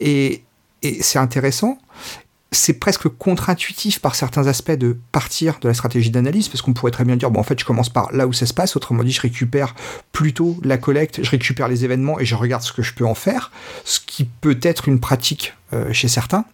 [0.00, 0.42] Et,
[0.82, 1.78] et c'est intéressant.
[2.52, 6.90] C'est presque contre-intuitif par certains aspects de partir de la stratégie d'analyse, parce qu'on pourrait
[6.90, 9.04] très bien dire, bon, en fait, je commence par là où ça se passe, autrement
[9.04, 9.76] dit, je récupère
[10.10, 13.14] plutôt la collecte, je récupère les événements et je regarde ce que je peux en
[13.14, 13.52] faire,
[13.84, 16.44] ce qui peut être une pratique euh, chez certains.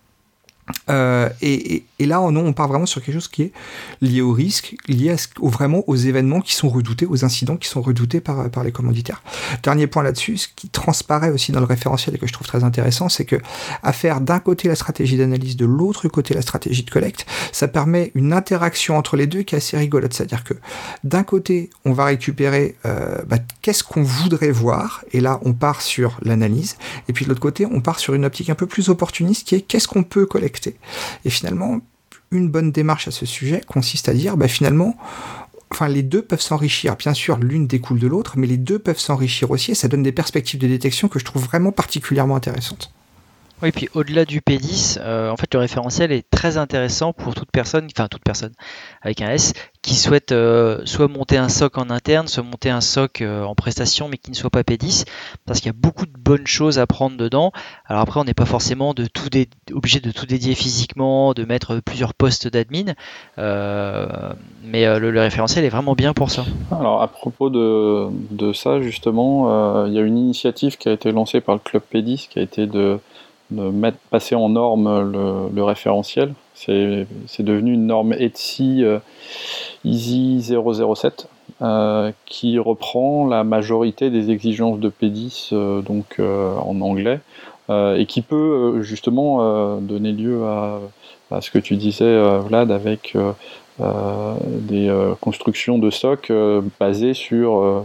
[0.90, 3.52] Euh, et, là, non, on part vraiment sur quelque chose qui est
[4.00, 8.20] lié au risque, lié vraiment aux événements qui sont redoutés, aux incidents qui sont redoutés
[8.20, 9.22] par, par les commanditaires.
[9.62, 12.64] Dernier point là-dessus, ce qui transparaît aussi dans le référentiel et que je trouve très
[12.64, 13.36] intéressant, c'est que
[13.82, 17.68] à faire d'un côté la stratégie d'analyse, de l'autre côté la stratégie de collecte, ça
[17.68, 20.12] permet une interaction entre les deux qui est assez rigolote.
[20.12, 20.54] C'est-à-dire que
[21.04, 25.82] d'un côté, on va récupérer euh, bah, qu'est-ce qu'on voudrait voir, et là, on part
[25.82, 26.76] sur l'analyse,
[27.08, 29.54] et puis de l'autre côté, on part sur une optique un peu plus opportuniste qui
[29.54, 30.55] est qu'est-ce qu'on peut collecter
[31.24, 31.80] et finalement,
[32.30, 34.96] une bonne démarche à ce sujet consiste à dire, bah, finalement,
[35.70, 36.96] enfin, les deux peuvent s'enrichir.
[36.96, 40.02] Bien sûr, l'une découle de l'autre, mais les deux peuvent s'enrichir aussi, et ça donne
[40.02, 42.92] des perspectives de détection que je trouve vraiment particulièrement intéressantes.
[43.62, 47.50] Oui, puis au-delà du P10, euh, en fait, le référentiel est très intéressant pour toute
[47.50, 48.52] personne, enfin toute personne
[49.00, 52.82] avec un S, qui souhaite euh, soit monter un SOC en interne, soit monter un
[52.82, 55.06] SOC euh, en prestation, mais qui ne soit pas P10,
[55.46, 57.50] parce qu'il y a beaucoup de bonnes choses à prendre dedans.
[57.86, 59.30] Alors après, on n'est pas forcément de tout
[59.72, 62.92] obligé de tout dédier physiquement, de mettre plusieurs postes d'admin,
[63.38, 66.44] mais le, référentiel est vraiment bien pour ça.
[66.70, 71.10] Alors à propos de, de ça, justement, il y a une initiative qui a été
[71.10, 72.98] lancée par le club P10, qui a été de
[73.50, 75.12] de mettre, passer en norme
[75.54, 76.34] le, référentiel.
[76.54, 77.06] C'est
[77.40, 78.98] devenu une norme ETSI euh,
[79.84, 80.42] EASY
[80.94, 81.28] 007
[81.62, 87.20] euh, qui reprend la majorité des exigences de P10 euh, donc, en anglais
[87.68, 90.78] et qui peut justement donner lieu à,
[91.32, 93.16] à, ce que tu disais Vlad avec
[93.80, 96.30] des constructions de SOC
[96.78, 97.84] basées sur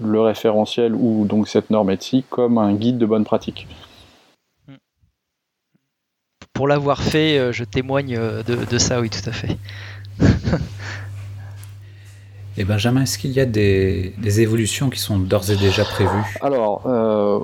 [0.00, 3.68] le référentiel ou donc cette norme ETSI comme un guide de bonne pratique.
[6.62, 9.58] Pour l'avoir fait, je témoigne de, ça, oui, tout à fait.
[12.58, 16.38] Et Benjamin, est-ce qu'il y a des, évolutions qui sont d'ores et déjà prévues?
[16.42, 17.40] Alors, euh,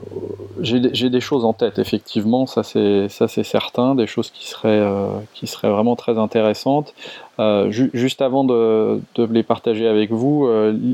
[0.60, 3.08] j'ai des choses en tête, effectivement, ça c'est
[3.42, 6.94] certain, des choses qui seraient, euh, qui seraient vraiment très intéressantes.
[7.40, 10.48] Euh, juste avant de, les partager avec vous,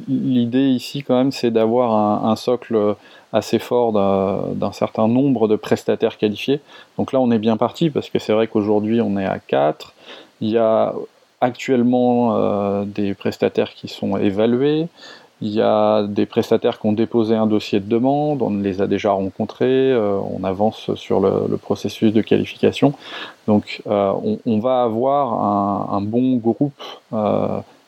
[0.09, 2.95] l'idée ici quand même c'est d'avoir un, socle
[3.35, 6.61] assez fort d'un certain nombre de prestataires qualifiés.
[6.97, 9.93] Donc là on est bien parti parce que c'est vrai qu'aujourd'hui on est à 4.
[10.41, 10.95] Il y a
[11.41, 14.87] actuellement euh, des prestataires qui sont évalués.
[15.43, 18.87] Il y a des prestataires qui ont déposé un dossier de demande, on les a
[18.87, 22.95] déjà rencontrés, euh, on avance sur le, processus de qualification.
[23.49, 24.13] Donc euh,
[24.47, 26.81] on, va avoir un, bon groupe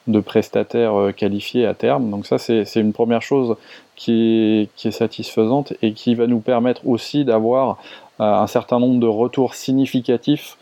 [0.06, 2.10] de prestataires qualifiés à terme.
[2.10, 3.56] Donc ça c'est une première chose
[3.96, 7.78] qui est, satisfaisante et qui va nous permettre aussi d'avoir
[8.18, 10.56] un certain nombre de retours significatifs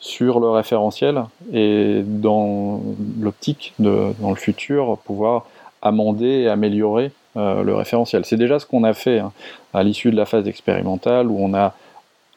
[0.00, 2.80] sur le référentiel et dans
[3.20, 5.46] l'optique dans le futur pouvoir
[5.82, 8.24] amender et améliorer euh, le référentiel.
[8.24, 9.32] C'est déjà ce qu'on a fait hein,
[9.74, 11.74] à l'issue de la phase expérimentale où on a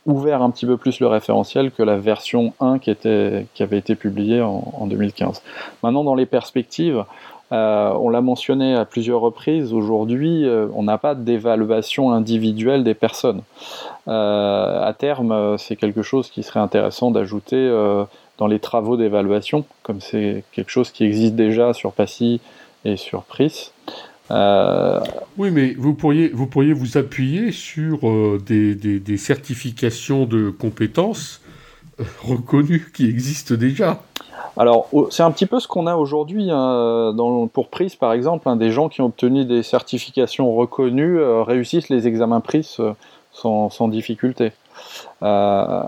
[0.06, 3.78] ouvert un petit peu plus le référentiel que la version 1 qui, était, qui avait
[3.78, 5.42] été publiée en, en 2015.
[5.84, 7.04] Maintenant, dans les perspectives,
[7.52, 12.94] euh, on l'a mentionné à plusieurs reprises, aujourd'hui, euh, on n'a pas d'évaluation individuelle des
[12.94, 13.42] personnes.
[14.08, 17.70] Euh, à terme, c'est quelque chose qui serait intéressant d'ajouter
[18.38, 22.40] dans les travaux d'évaluation, comme c'est quelque chose qui existe déjà sur PASSI
[22.86, 23.74] et sur PRIS.
[25.42, 27.98] Oui, mais vous pourriez vous, pourriez vous appuyer sur
[28.46, 31.42] des, certifications de compétences
[32.22, 34.04] reconnues qui existent déjà.
[34.56, 37.16] Alors, c'est un petit peu ce qu'on a aujourd'hui hein,
[37.54, 38.48] pour PRIS, par exemple.
[38.50, 42.94] Hein, des gens qui ont obtenu des certifications reconnues euh, réussissent les examens PRIS euh,
[43.34, 44.52] sans, difficulté.
[45.24, 45.82] Euh,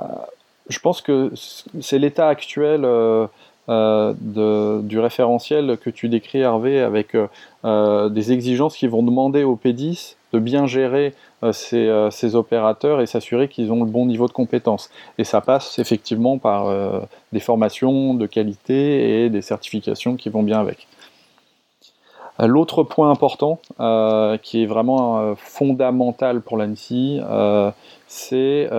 [0.68, 1.32] je pense que
[1.80, 2.88] c'est l'état actuel
[3.68, 7.16] du référentiel que tu décris, Hervé, avec
[7.64, 13.06] des exigences qui vont demander au P10 de bien gérer euh, euh, ces, opérateurs et
[13.06, 14.90] s'assurer qu'ils ont le bon niveau de compétence.
[15.18, 17.00] Et ça passe effectivement par euh,
[17.32, 20.88] des formations de qualité et des certifications qui vont bien avec.
[22.40, 23.60] L'autre point important,
[24.42, 27.20] qui est vraiment fondamental pour l'ANSI,
[28.08, 28.70] c'est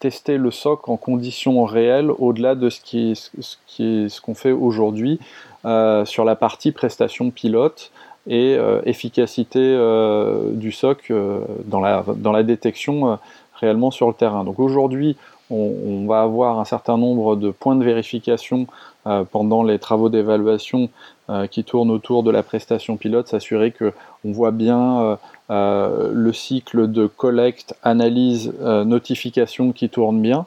[0.00, 5.18] tester le SOC en conditions réelles, au-delà de ce qui ce qu'on fait aujourd'hui
[6.04, 7.90] sur la partie prestation pilote
[8.26, 13.18] et euh, efficacité euh, du SOC euh, dans, la, dans la détection
[13.54, 14.44] réellement sur le terrain.
[14.44, 15.16] Donc aujourd'hui,
[15.50, 18.66] on, va avoir un certain nombre de points de vérification
[19.30, 20.90] pendant les travaux d'évaluation
[21.50, 23.92] qui tournent autour de la prestation pilote, s'assurer que
[24.24, 30.46] on voit bien le cycle de collecte, analyse, notification qui tourne bien.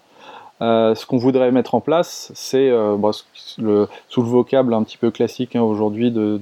[0.61, 2.71] ce qu'on voudrait mettre en place, c'est
[3.51, 3.87] sous le
[4.27, 6.39] vocable un petit peu classique hein, aujourd'hui de,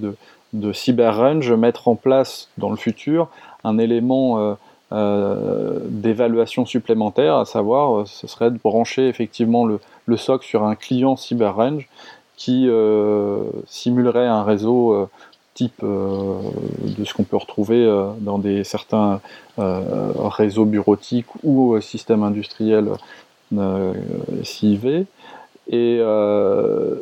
[0.53, 3.29] de mettre en place dans le futur
[3.63, 4.57] un élément
[4.91, 9.79] euh, euh, d'évaluation supplémentaire, à savoir, euh, ce serait de brancher effectivement le,
[10.17, 11.87] SOC sur un client CyberRange
[12.35, 12.67] qui
[13.67, 15.07] simulerait un réseau
[15.53, 17.85] type de ce qu'on peut retrouver
[18.19, 19.21] dans certains
[19.57, 22.89] réseaux bureautiques ou systèmes industriels
[24.43, 25.05] CIV
[25.71, 26.95] et euh,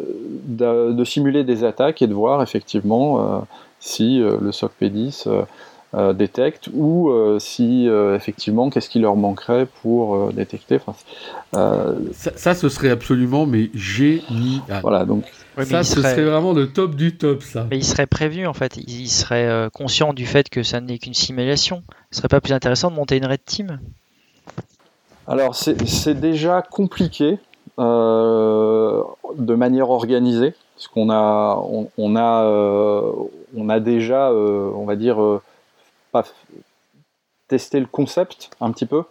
[0.46, 3.40] de, simuler des attaques et de voir effectivement euh,
[3.80, 5.28] si euh, le SOC P10
[5.94, 10.80] détecte ou si effectivement qu'est-ce qui leur manquerait pour détecter.
[11.54, 14.82] ça, ce serait absolument mais génial.
[14.82, 15.24] Voilà donc.
[15.64, 16.24] ça, ce serait...
[16.24, 17.66] vraiment le top du top, ça.
[17.72, 18.78] Mais il serait prévu, en fait.
[18.78, 21.84] Il serait conscient du fait que ça n'est qu'une simulation.
[22.12, 23.80] Ce serait pas plus intéressant de monter une red team?
[25.28, 27.38] Alors, c'est déjà compliqué
[27.80, 29.02] euh,
[29.38, 31.64] de manière organisée, parce qu'on a,
[31.98, 33.12] on, a, euh,
[33.56, 35.40] on a déjà, euh, on va dire,
[37.48, 39.04] testé le concept un petit peu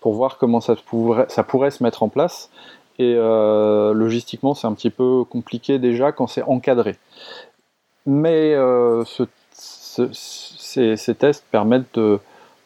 [0.00, 2.50] pour voir comment ça pourrait, pourrait se mettre en place.
[2.98, 6.96] Et logistiquement, c'est un petit peu compliqué déjà quand c'est encadré.
[8.06, 8.54] Mais
[9.52, 12.00] ces, tests permettent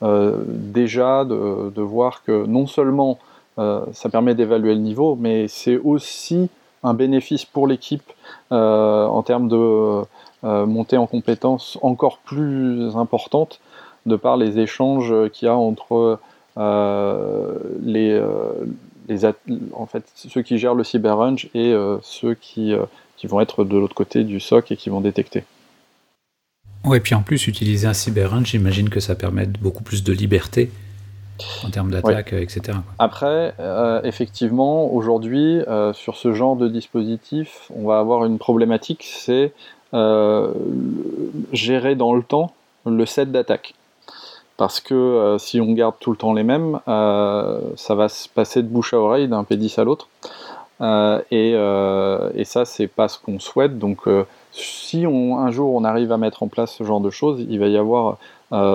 [0.02, 3.18] déjà de, de, voir que non seulement
[3.60, 6.48] euh, ça permet d'évaluer le niveau, mais c'est aussi
[6.82, 8.12] un bénéfice pour l'équipe
[8.52, 10.02] euh, en termes de
[10.44, 13.60] euh, montée en compétences encore plus importante
[14.10, 16.18] de par les échanges qu'il y a entre
[16.56, 18.20] les,
[19.72, 21.16] en fait, ceux qui gèrent le cyber
[21.54, 22.74] et ceux qui,
[23.16, 25.44] qui vont être de l'autre côté du SOC et qui vont détecter.
[26.84, 30.12] Oui, et puis en plus, utiliser un cyber j'imagine que ça permet beaucoup plus de
[30.12, 30.70] liberté
[31.64, 32.78] en termes d'attaque, etc.
[32.98, 33.54] Après,
[34.04, 35.60] effectivement, aujourd'hui,
[35.94, 39.52] sur ce genre de dispositif, on va avoir une problématique, c'est
[41.52, 42.54] gérer dans le temps
[42.86, 43.74] le set d'attaque
[44.60, 48.28] parce que euh, si on garde tout le temps les mêmes, euh, ça va se
[48.28, 50.08] passer de bouche à oreille d'un P10 à l'autre.
[50.82, 51.52] Euh, et,
[52.38, 53.78] et, ça, c'est pas ce qu'on souhaite.
[53.78, 54.00] Donc,
[54.52, 57.58] si on, un jour on arrive à mettre en place ce genre de choses, il
[57.58, 58.18] va y avoir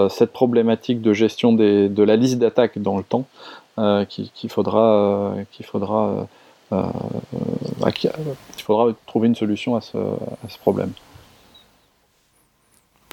[0.09, 3.25] cette problématique de gestion de la liste d'attaques dans le temps
[4.09, 5.35] qu'il faudra,
[9.05, 10.93] trouver une solution à ce problème.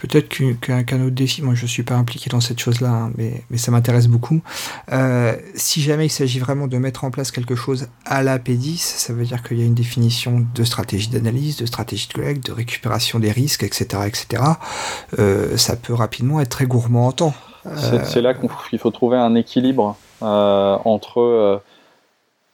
[0.03, 3.44] Peut-être qu'un autre défi, moi je ne suis pas impliqué dans cette chose-là, hein, mais,
[3.57, 4.40] ça m'intéresse beaucoup.
[4.90, 8.78] Euh, si jamais il s'agit vraiment de mettre en place quelque chose à la P10,
[8.78, 12.44] ça veut dire qu'il y a une définition de stratégie d'analyse, de stratégie de collecte,
[12.44, 14.03] de récupération des risques, etc.
[14.05, 14.42] etc.
[15.20, 17.34] Euh, ça peut rapidement être très gourmand en temps.
[17.76, 21.62] C'est là qu'il faut trouver un équilibre euh, entre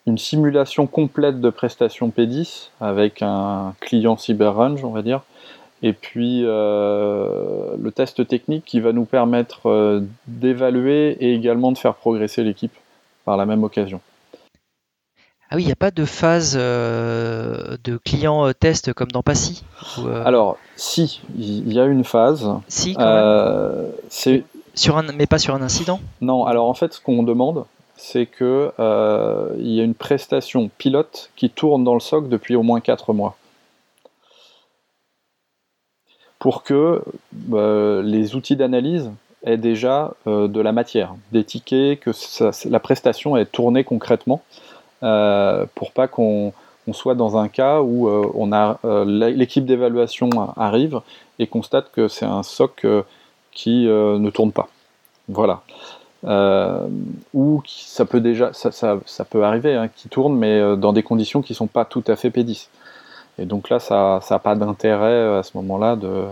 [0.06, 5.22] une simulation complète de prestations P10 avec un client cyber range, on va dire,
[5.82, 11.78] et puis euh, le test technique qui va nous permettre euh, d'évaluer et également de
[11.78, 12.74] faire progresser l'équipe
[13.24, 14.00] par la même occasion.
[15.50, 19.64] Ah oui, il n'y a pas de phase euh, de client test comme dans Passy
[20.24, 22.50] Alors, si, il y a une phase.
[22.68, 24.42] Si, quand même.
[24.74, 27.64] Sur un, mais pas sur un incident Non, alors en fait, ce qu'on demande,
[27.96, 32.80] c'est qu'il y a une prestation pilote qui tourne dans le SOC depuis au moins
[32.80, 33.36] 4 mois
[36.38, 37.02] pour que
[37.52, 39.10] euh, les outils d'analyse
[39.44, 42.10] aient déjà euh, de la matière, des tickets, que
[42.68, 44.42] la prestation est tournée concrètement,
[45.02, 46.52] euh, pour pas qu'on
[46.92, 51.00] soit dans un cas où on a l'équipe d'évaluation arrive
[51.38, 52.86] et constate que c'est un SOC
[53.52, 54.68] qui ne tourne pas.
[55.28, 55.60] Voilà.
[57.34, 61.52] ou ça peut déjà, ça, peut arriver, hein, qui tourne, mais dans des conditions qui
[61.52, 62.68] ne sont pas tout à fait P10.
[63.38, 66.24] Et donc là, ça n'a pas d'intérêt euh, à ce moment-là de,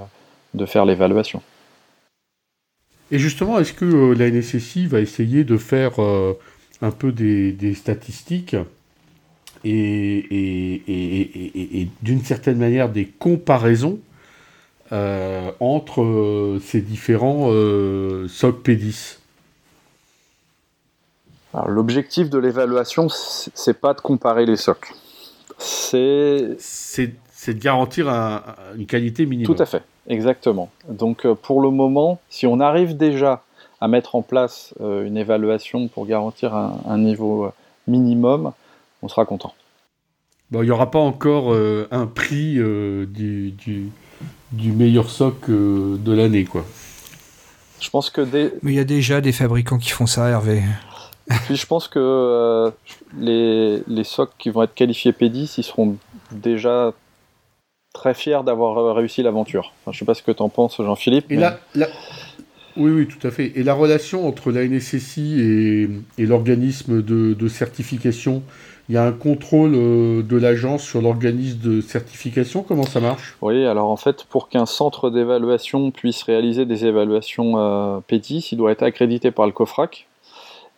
[0.54, 1.40] de faire l'évaluation.
[3.12, 6.36] Et justement, est-ce que euh, la NSSI va essayer de faire euh,
[6.82, 8.56] un peu des, statistiques
[9.64, 13.98] et, et, et, d'une certaine manière des comparaisons
[15.58, 17.48] entre ces différents
[18.28, 19.18] SOC P10
[21.66, 24.92] L'objectif de l'évaluation, c'est pas de comparer les SOC
[25.58, 28.08] c'est c'est de garantir
[28.76, 29.54] une qualité minimum.
[29.54, 30.68] Tout à fait, exactement.
[30.88, 33.44] Donc euh, pour le moment, si on arrive déjà
[33.80, 37.52] à mettre en place euh, une évaluation pour garantir un, niveau euh,
[37.86, 38.52] minimum,
[39.02, 39.54] on sera content.
[40.50, 41.54] Bon, il n'y aura pas encore
[41.90, 43.90] un prix du, du,
[44.52, 46.64] du, meilleur soc de l'année, quoi.
[47.80, 48.20] Je pense que
[48.62, 50.62] Mais il y a déjà des fabricants qui font ça, Hervé.
[51.46, 52.70] Puis je pense que euh,
[53.18, 55.96] les, les SOC qui vont être qualifiés P10, ils seront
[56.30, 56.92] déjà
[57.92, 59.72] très fiers d'avoir euh, réussi l'aventure.
[59.86, 61.26] je ne sais pas ce que tu en penses, Jean-Philippe.
[62.76, 63.52] Oui, oui, tout à fait.
[63.56, 68.42] Et la relation entre la NSSI et, et l'organisme de, de, certification,
[68.90, 72.62] il y a un contrôle euh, de l'agence sur l'organisme de certification.
[72.62, 73.36] Comment ça marche?
[73.40, 78.72] Oui, alors en fait, pour qu'un centre d'évaluation puisse réaliser des évaluations P10, il doit
[78.72, 80.06] être accrédité par le COFRAC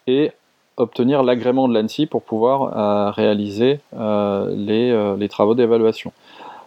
[0.09, 0.33] et
[0.79, 6.13] obtenir l'agrément de l'ANSI pour pouvoir euh, réaliser euh, euh, les, travaux d'évaluation.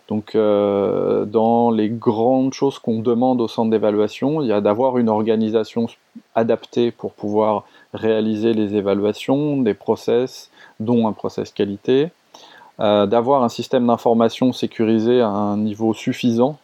[0.07, 5.07] Donc dans les grandes choses qu'on demande au centre d'évaluation, il y a d'avoir une
[5.07, 5.87] organisation
[6.35, 7.63] adaptée pour pouvoir
[7.93, 12.09] réaliser les évaluations, des process, dont un process qualité,
[12.77, 16.57] d'avoir un système d'information sécurisé à un niveau suffisant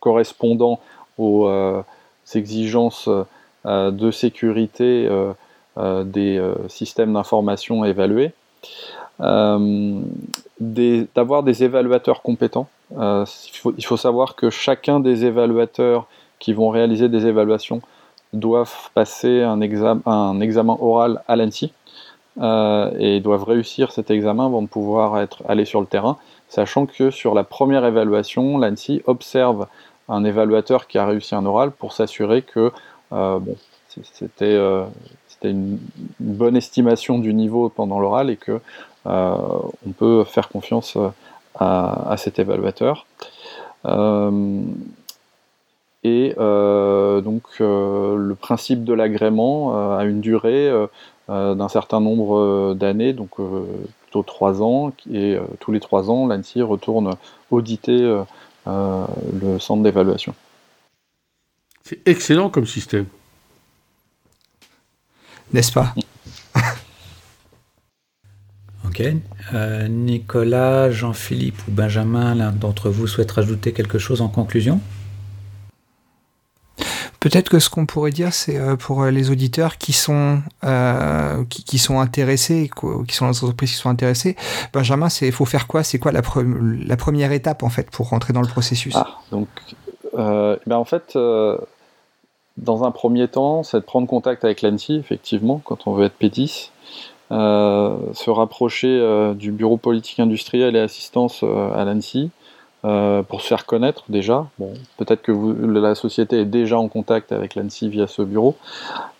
[0.00, 0.80] correspondant
[1.16, 1.50] aux
[2.34, 3.08] exigences
[3.64, 5.08] de sécurité
[5.78, 8.32] euh, des euh, systèmes d'information évalués,
[9.20, 10.00] euh,
[10.60, 12.68] d'avoir des, évaluateurs compétents.
[12.90, 16.06] Il faut, savoir que chacun des évaluateurs
[16.38, 17.80] qui vont réaliser des évaluations
[18.34, 21.72] doivent passer un, examen, oral à l'ANSI
[22.42, 26.18] euh, et doivent réussir cet examen avant de pouvoir être, aller sur le terrain,
[26.50, 29.68] sachant que sur la première évaluation, l'ANSI observe
[30.08, 32.70] un évaluateur qui a réussi un oral pour s'assurer que euh,
[33.12, 33.56] bon,
[34.00, 34.84] c'était euh,
[35.44, 35.78] une,
[36.20, 38.60] bonne estimation du niveau pendant l'oral et que
[39.06, 39.36] euh,
[39.86, 41.08] on peut faire confiance euh,
[41.58, 43.06] à, cet évaluateur.
[46.04, 50.72] et donc le principe de l'agrément a une durée
[51.28, 53.36] d'un certain nombre d'années, donc
[54.02, 57.10] plutôt trois ans, et tous les trois ans, l'ANSI retourne
[57.50, 58.00] auditer
[58.66, 60.34] le centre d'évaluation.
[61.84, 63.06] C'est excellent comme système.
[65.52, 65.94] N'est-ce pas?
[68.84, 69.02] Ok.
[69.88, 74.82] Nicolas, Jean-Philippe ou Benjamin, l'un d'entre vous souhaite rajouter quelque chose en conclusion?
[77.22, 81.44] Peut-être que ce qu'on pourrait dire, c'est euh, pour euh, les auditeurs qui sont euh,
[81.44, 82.68] qui, sont intéressés,
[83.06, 84.34] qui sont dans les entreprises qui sont intéressées,
[84.72, 85.84] Benjamin, c'est faut faire quoi?
[85.84, 86.20] C'est quoi la,
[86.84, 88.92] la, première étape en fait pour rentrer dans le processus?
[88.96, 89.46] Ah, donc,
[90.12, 91.16] ben en fait,
[92.56, 96.18] dans un premier temps, c'est de prendre contact avec l'ANSI, effectivement, quand on veut être
[96.20, 96.70] P10,
[97.30, 102.30] se rapprocher du bureau politique industriel et assistance à l'ANSI,
[102.84, 104.48] euh, pour se faire connaître déjà.
[104.58, 108.56] Bon, peut-être que la société est déjà en contact avec l'ANSI via ce bureau.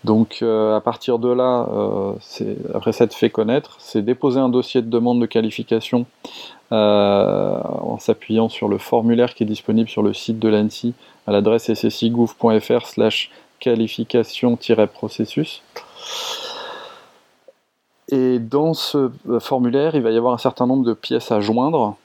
[0.03, 2.15] Donc euh, à partir de là, euh,
[2.75, 6.07] après s'être fait connaître, c'est déposer un dossier de demande de qualification
[6.73, 10.95] en s'appuyant sur le formulaire qui est disponible sur le site de l'ANSI
[11.29, 15.63] à l'adresse ssigouv.fr slash qualification-processus.
[18.09, 21.97] Et dans ce formulaire, il va y avoir un certain nombre de pièces à joindre.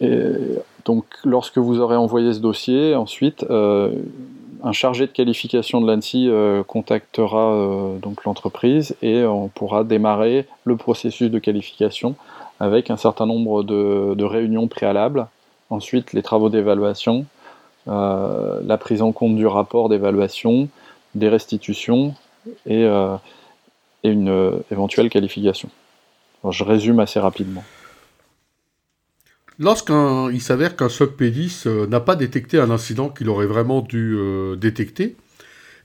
[0.00, 0.16] Et
[0.84, 3.92] donc, lorsque vous aurez envoyé ce dossier, ensuite, euh,
[4.62, 10.46] un chargé de qualification de l'ANSI euh, contactera euh, donc l'entreprise et on pourra démarrer
[10.64, 12.14] le processus de qualification
[12.60, 15.26] avec un certain nombre de, réunions préalables.
[15.70, 17.24] Ensuite, les travaux d'évaluation,
[17.86, 20.68] la prise en compte du rapport d'évaluation,
[21.14, 22.14] des restitutions
[22.66, 25.70] et, et une éventuelle qualification.
[26.50, 27.64] je résume assez rapidement.
[29.60, 34.16] Lorsqu'il s'avère qu'un SOC P10 euh, n'a pas détecté un incident qu'il aurait vraiment dû
[34.16, 35.16] euh, détecter,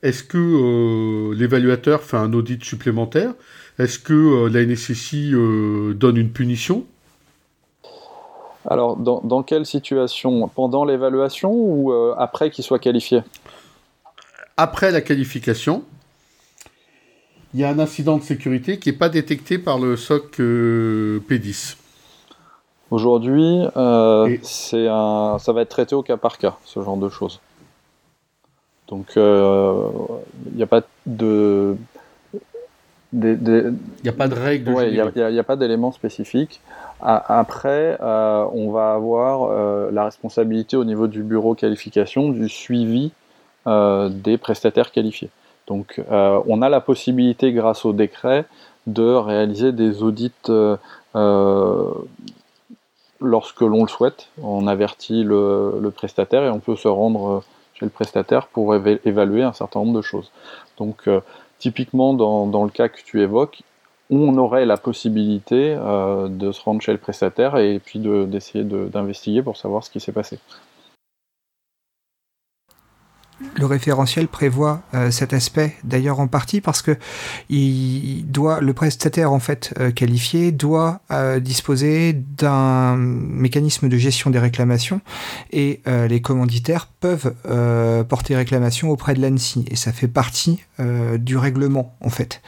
[0.01, 3.33] est-ce que euh, l'évaluateur fait un audit supplémentaire?
[3.77, 5.33] Est-ce que la NSSI
[5.95, 6.85] donne une punition?
[8.65, 10.47] Alors, dans, quelle situation?
[10.47, 13.21] Pendant l'évaluation ou après qu'il soit qualifié?
[14.55, 15.83] Après la qualification,
[17.53, 21.75] il y a un incident de sécurité qui n'est pas détecté par le SOC P10.
[22.91, 27.09] Aujourd'hui, euh, c'est un, ça va être traité au cas par cas, ce genre de
[27.09, 27.39] choses.
[28.87, 29.89] Donc, il euh,
[30.53, 31.75] n'y a pas de.
[33.13, 33.39] Il
[34.03, 34.71] n'y a pas de règle.
[34.87, 36.61] Il n'y a, pas d'éléments spécifiques.
[37.01, 43.11] Après, euh, on va avoir la responsabilité au niveau du bureau qualification du suivi
[43.65, 45.29] des prestataires qualifiés.
[45.67, 48.45] Donc, on a la possibilité, grâce au décret,
[48.85, 50.33] de réaliser des audits
[53.19, 54.27] lorsque l'on le souhaite.
[54.41, 57.39] On avertit le, prestataire et on peut se rendre euh,
[57.73, 60.31] chez le prestataire pour évaluer un certain nombre de choses.
[60.77, 61.21] Donc euh,
[61.59, 63.61] typiquement dans, le cas que tu évoques,
[64.09, 69.41] on aurait la possibilité euh, de se rendre chez le prestataire et puis d'essayer d'investiguer
[69.41, 70.39] pour savoir ce qui s'est passé
[73.57, 76.97] le référentiel prévoit euh, cet aspect d'ailleurs en partie parce que
[77.49, 84.29] il doit le prestataire en fait euh, qualifié doit euh, disposer d'un mécanisme de gestion
[84.29, 85.01] des réclamations
[85.51, 87.33] et les commanditaires peuvent
[88.07, 90.63] porter réclamation auprès de l'ANSI et ça fait partie
[91.17, 92.41] du règlement en fait.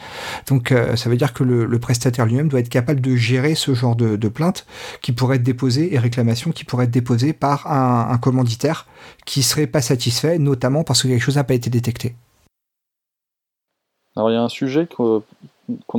[0.48, 3.96] Donc ça veut dire que le, prestataire lui-même doit être capable de gérer ce genre
[3.96, 4.66] de, de plainte
[5.00, 8.86] qui pourrait être déposée et réclamations qui pourraient être déposées par un commanditaire
[9.28, 12.14] qui serait pas satisfait notamment parce que quelque chose n'a pas été détecté
[14.16, 15.22] Alors il y a un sujet qu'on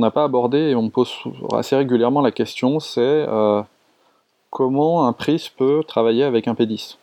[0.00, 1.12] n'a pas abordé et on me pose
[1.52, 3.62] assez régulièrement la question, c'est euh,
[4.50, 6.96] comment un PRIS peut travailler avec un P10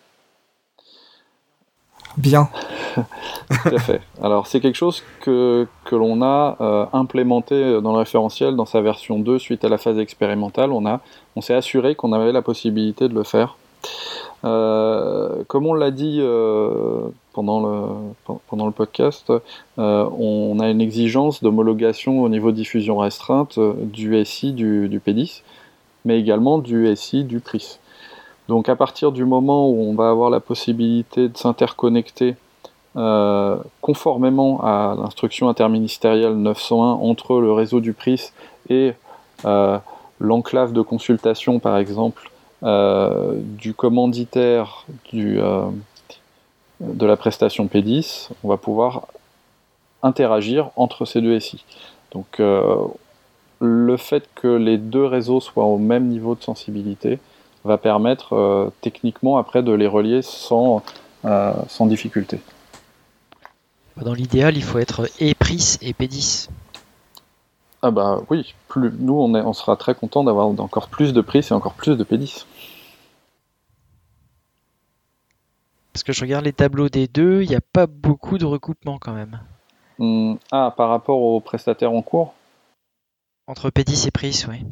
[2.17, 2.49] Bien.
[2.95, 4.01] Tout à fait.
[4.21, 8.81] Alors c'est quelque chose que, que l'on a euh, implémenté dans le référentiel dans sa
[8.81, 10.73] version 2 suite à la phase expérimentale.
[10.73, 10.99] On, a,
[11.37, 13.55] on s'est assuré qu'on avait la possibilité de le faire.
[14.43, 19.31] Euh, comme on l'a dit euh, pendant, le, pendant le podcast,
[19.79, 25.41] euh, on a une exigence d'homologation au niveau diffusion restreinte du SI du, du, P10,
[26.05, 27.79] mais également du SI du PRIS.
[28.47, 32.35] Donc à partir du moment où on va avoir la possibilité de s'interconnecter
[33.81, 38.33] conformément à l'instruction interministérielle 901 entre le réseau du PRIS
[38.69, 38.93] et
[40.19, 42.31] l'enclave de consultation par exemple
[42.61, 45.69] du commanditaire euh,
[46.79, 49.07] de la prestation P10, on va pouvoir
[50.03, 51.63] interagir entre ces deux SI.
[52.11, 52.75] Donc euh,
[53.59, 57.19] le fait que les deux réseaux soient au même niveau de sensibilité
[57.63, 60.83] va permettre techniquement après de les relier sans,
[61.81, 62.39] difficulté.
[63.97, 66.49] Dans l'idéal, il faut être et PRIS et P10.
[67.81, 71.21] Ah bah oui, plus, nous on, est, on sera très content d'avoir encore plus de
[71.21, 72.45] prix et encore plus de P10.
[75.93, 78.97] Parce que je regarde les tableaux des deux, il n'y a pas beaucoup de recoupement
[78.99, 79.39] quand même.
[79.99, 82.33] Hmm, ah, par rapport aux prestataires en cours?
[83.47, 84.63] Entre P10 et Pris, oui.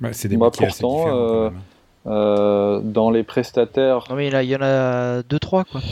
[0.00, 1.60] Bah, c'est des assez pourtant, euh, même.
[2.06, 5.82] Euh, dans les prestataires, Non mais là, il y en a deux, trois quoi.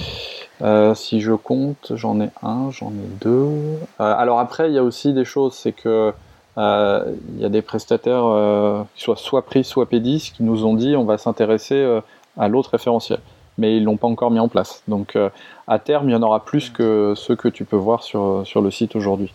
[0.62, 3.28] Euh, si je compte, j'en ai un, j'en ai deux.
[3.28, 6.12] Euh, alors après, il y a aussi des choses, c'est que
[6.58, 10.64] euh, il y a des prestataires euh, qui soient soit pris, soit P10, qui nous
[10.64, 12.00] ont dit on va s'intéresser euh,
[12.36, 13.20] à l'autre référentiel.
[13.58, 14.82] Mais ils l'ont pas encore mis en place.
[14.88, 15.30] Donc euh,
[15.68, 18.60] à terme, il y en aura plus que ceux que tu peux voir sur, sur
[18.60, 19.32] le site aujourd'hui.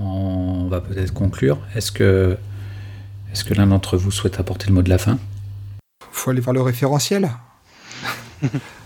[0.00, 1.58] On va peut-être conclure.
[1.76, 2.36] Est-ce que,
[3.32, 5.18] est que l'un d'entre vous souhaite apporter le mot de la fin?
[6.10, 7.30] Faut aller voir le référentiel.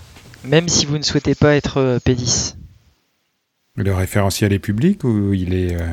[0.46, 2.54] Même si vous ne souhaitez pas être euh, P10.
[3.76, 5.86] Le référentiel est public ou il est euh,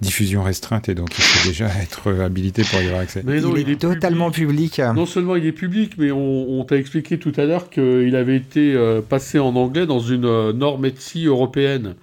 [0.00, 3.22] diffusion restreinte et donc il faut déjà être euh, habilité pour y avoir accès?
[3.24, 4.80] Mais non, il, est totalement public.
[4.94, 8.36] Non seulement il est public, mais on, on t'a expliqué tout à l'heure qu'il avait
[8.36, 11.94] été euh, passé en anglais dans une euh, norme ETSI européenne.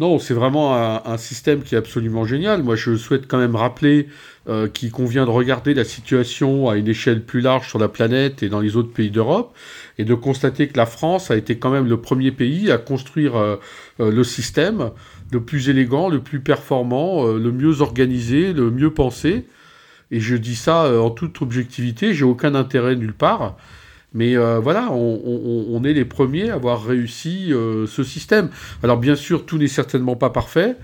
[0.00, 2.62] Non, c'est vraiment un, système qui est absolument génial.
[2.62, 4.08] Moi, je souhaite quand même rappeler
[4.48, 8.42] euh, qu'il convient de regarder la situation à une échelle plus large sur la planète
[8.42, 9.54] et dans les autres pays d'Europe,
[9.98, 13.36] et de constater que la France a été quand même le premier pays à construire
[13.36, 13.56] euh,
[14.00, 14.90] euh, le système
[15.30, 19.46] le plus élégant, le plus performant, le mieux organisé, le mieux pensé.
[20.10, 23.56] Et je dis ça en toute objectivité, j'ai aucun intérêt nulle part.
[24.14, 28.50] Mais euh, voilà, on, est les premiers à avoir réussi euh, ce système.
[28.82, 30.76] Alors bien sûr, tout n'est certainement pas parfait,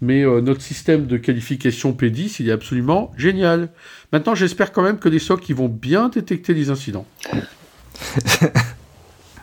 [0.00, 3.68] mais euh, notre système de qualification P10, il est absolument génial.
[4.12, 7.06] Maintenant, j'espère quand même que les SOC vont bien détecter les incidents.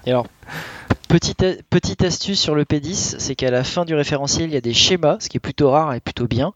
[0.06, 0.28] Alors,
[1.08, 4.62] petite, petite astuce sur le P10, c'est qu'à la fin du référentiel, il y a
[4.62, 6.52] des schémas, ce qui est plutôt rare et plutôt bien.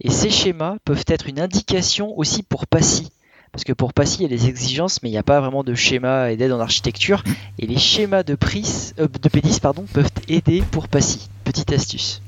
[0.00, 3.12] Et ces schémas peuvent être une indication aussi pour PASSI.
[3.56, 5.64] Parce que pour PASSI, il y a des exigences, mais il n'y a pas vraiment
[5.64, 7.24] de schéma et d'aide en architecture.
[7.58, 11.30] Et les schémas de, pris, euh, de P10 pardon, peuvent aider pour PASSI.
[11.42, 12.20] Petite astuce.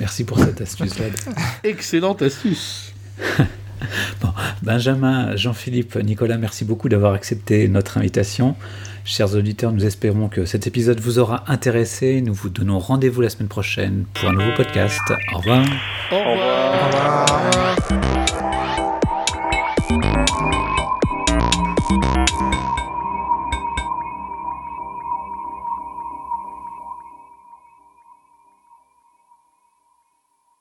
[0.00, 1.12] Merci pour cette astuce, Lad.
[1.62, 2.94] Excellente astuce.
[4.62, 8.56] Benjamin, Jean-Philippe, Nicolas, merci beaucoup d'avoir accepté notre invitation.
[9.04, 12.22] Chers auditeurs, nous espérons que cet épisode vous aura intéressé.
[12.22, 15.00] Nous vous donnons rendez-vous la semaine prochaine pour un nouveau podcast.
[15.32, 15.64] Au revoir.
[16.10, 17.24] Au revoir.
[17.30, 18.05] Au revoir.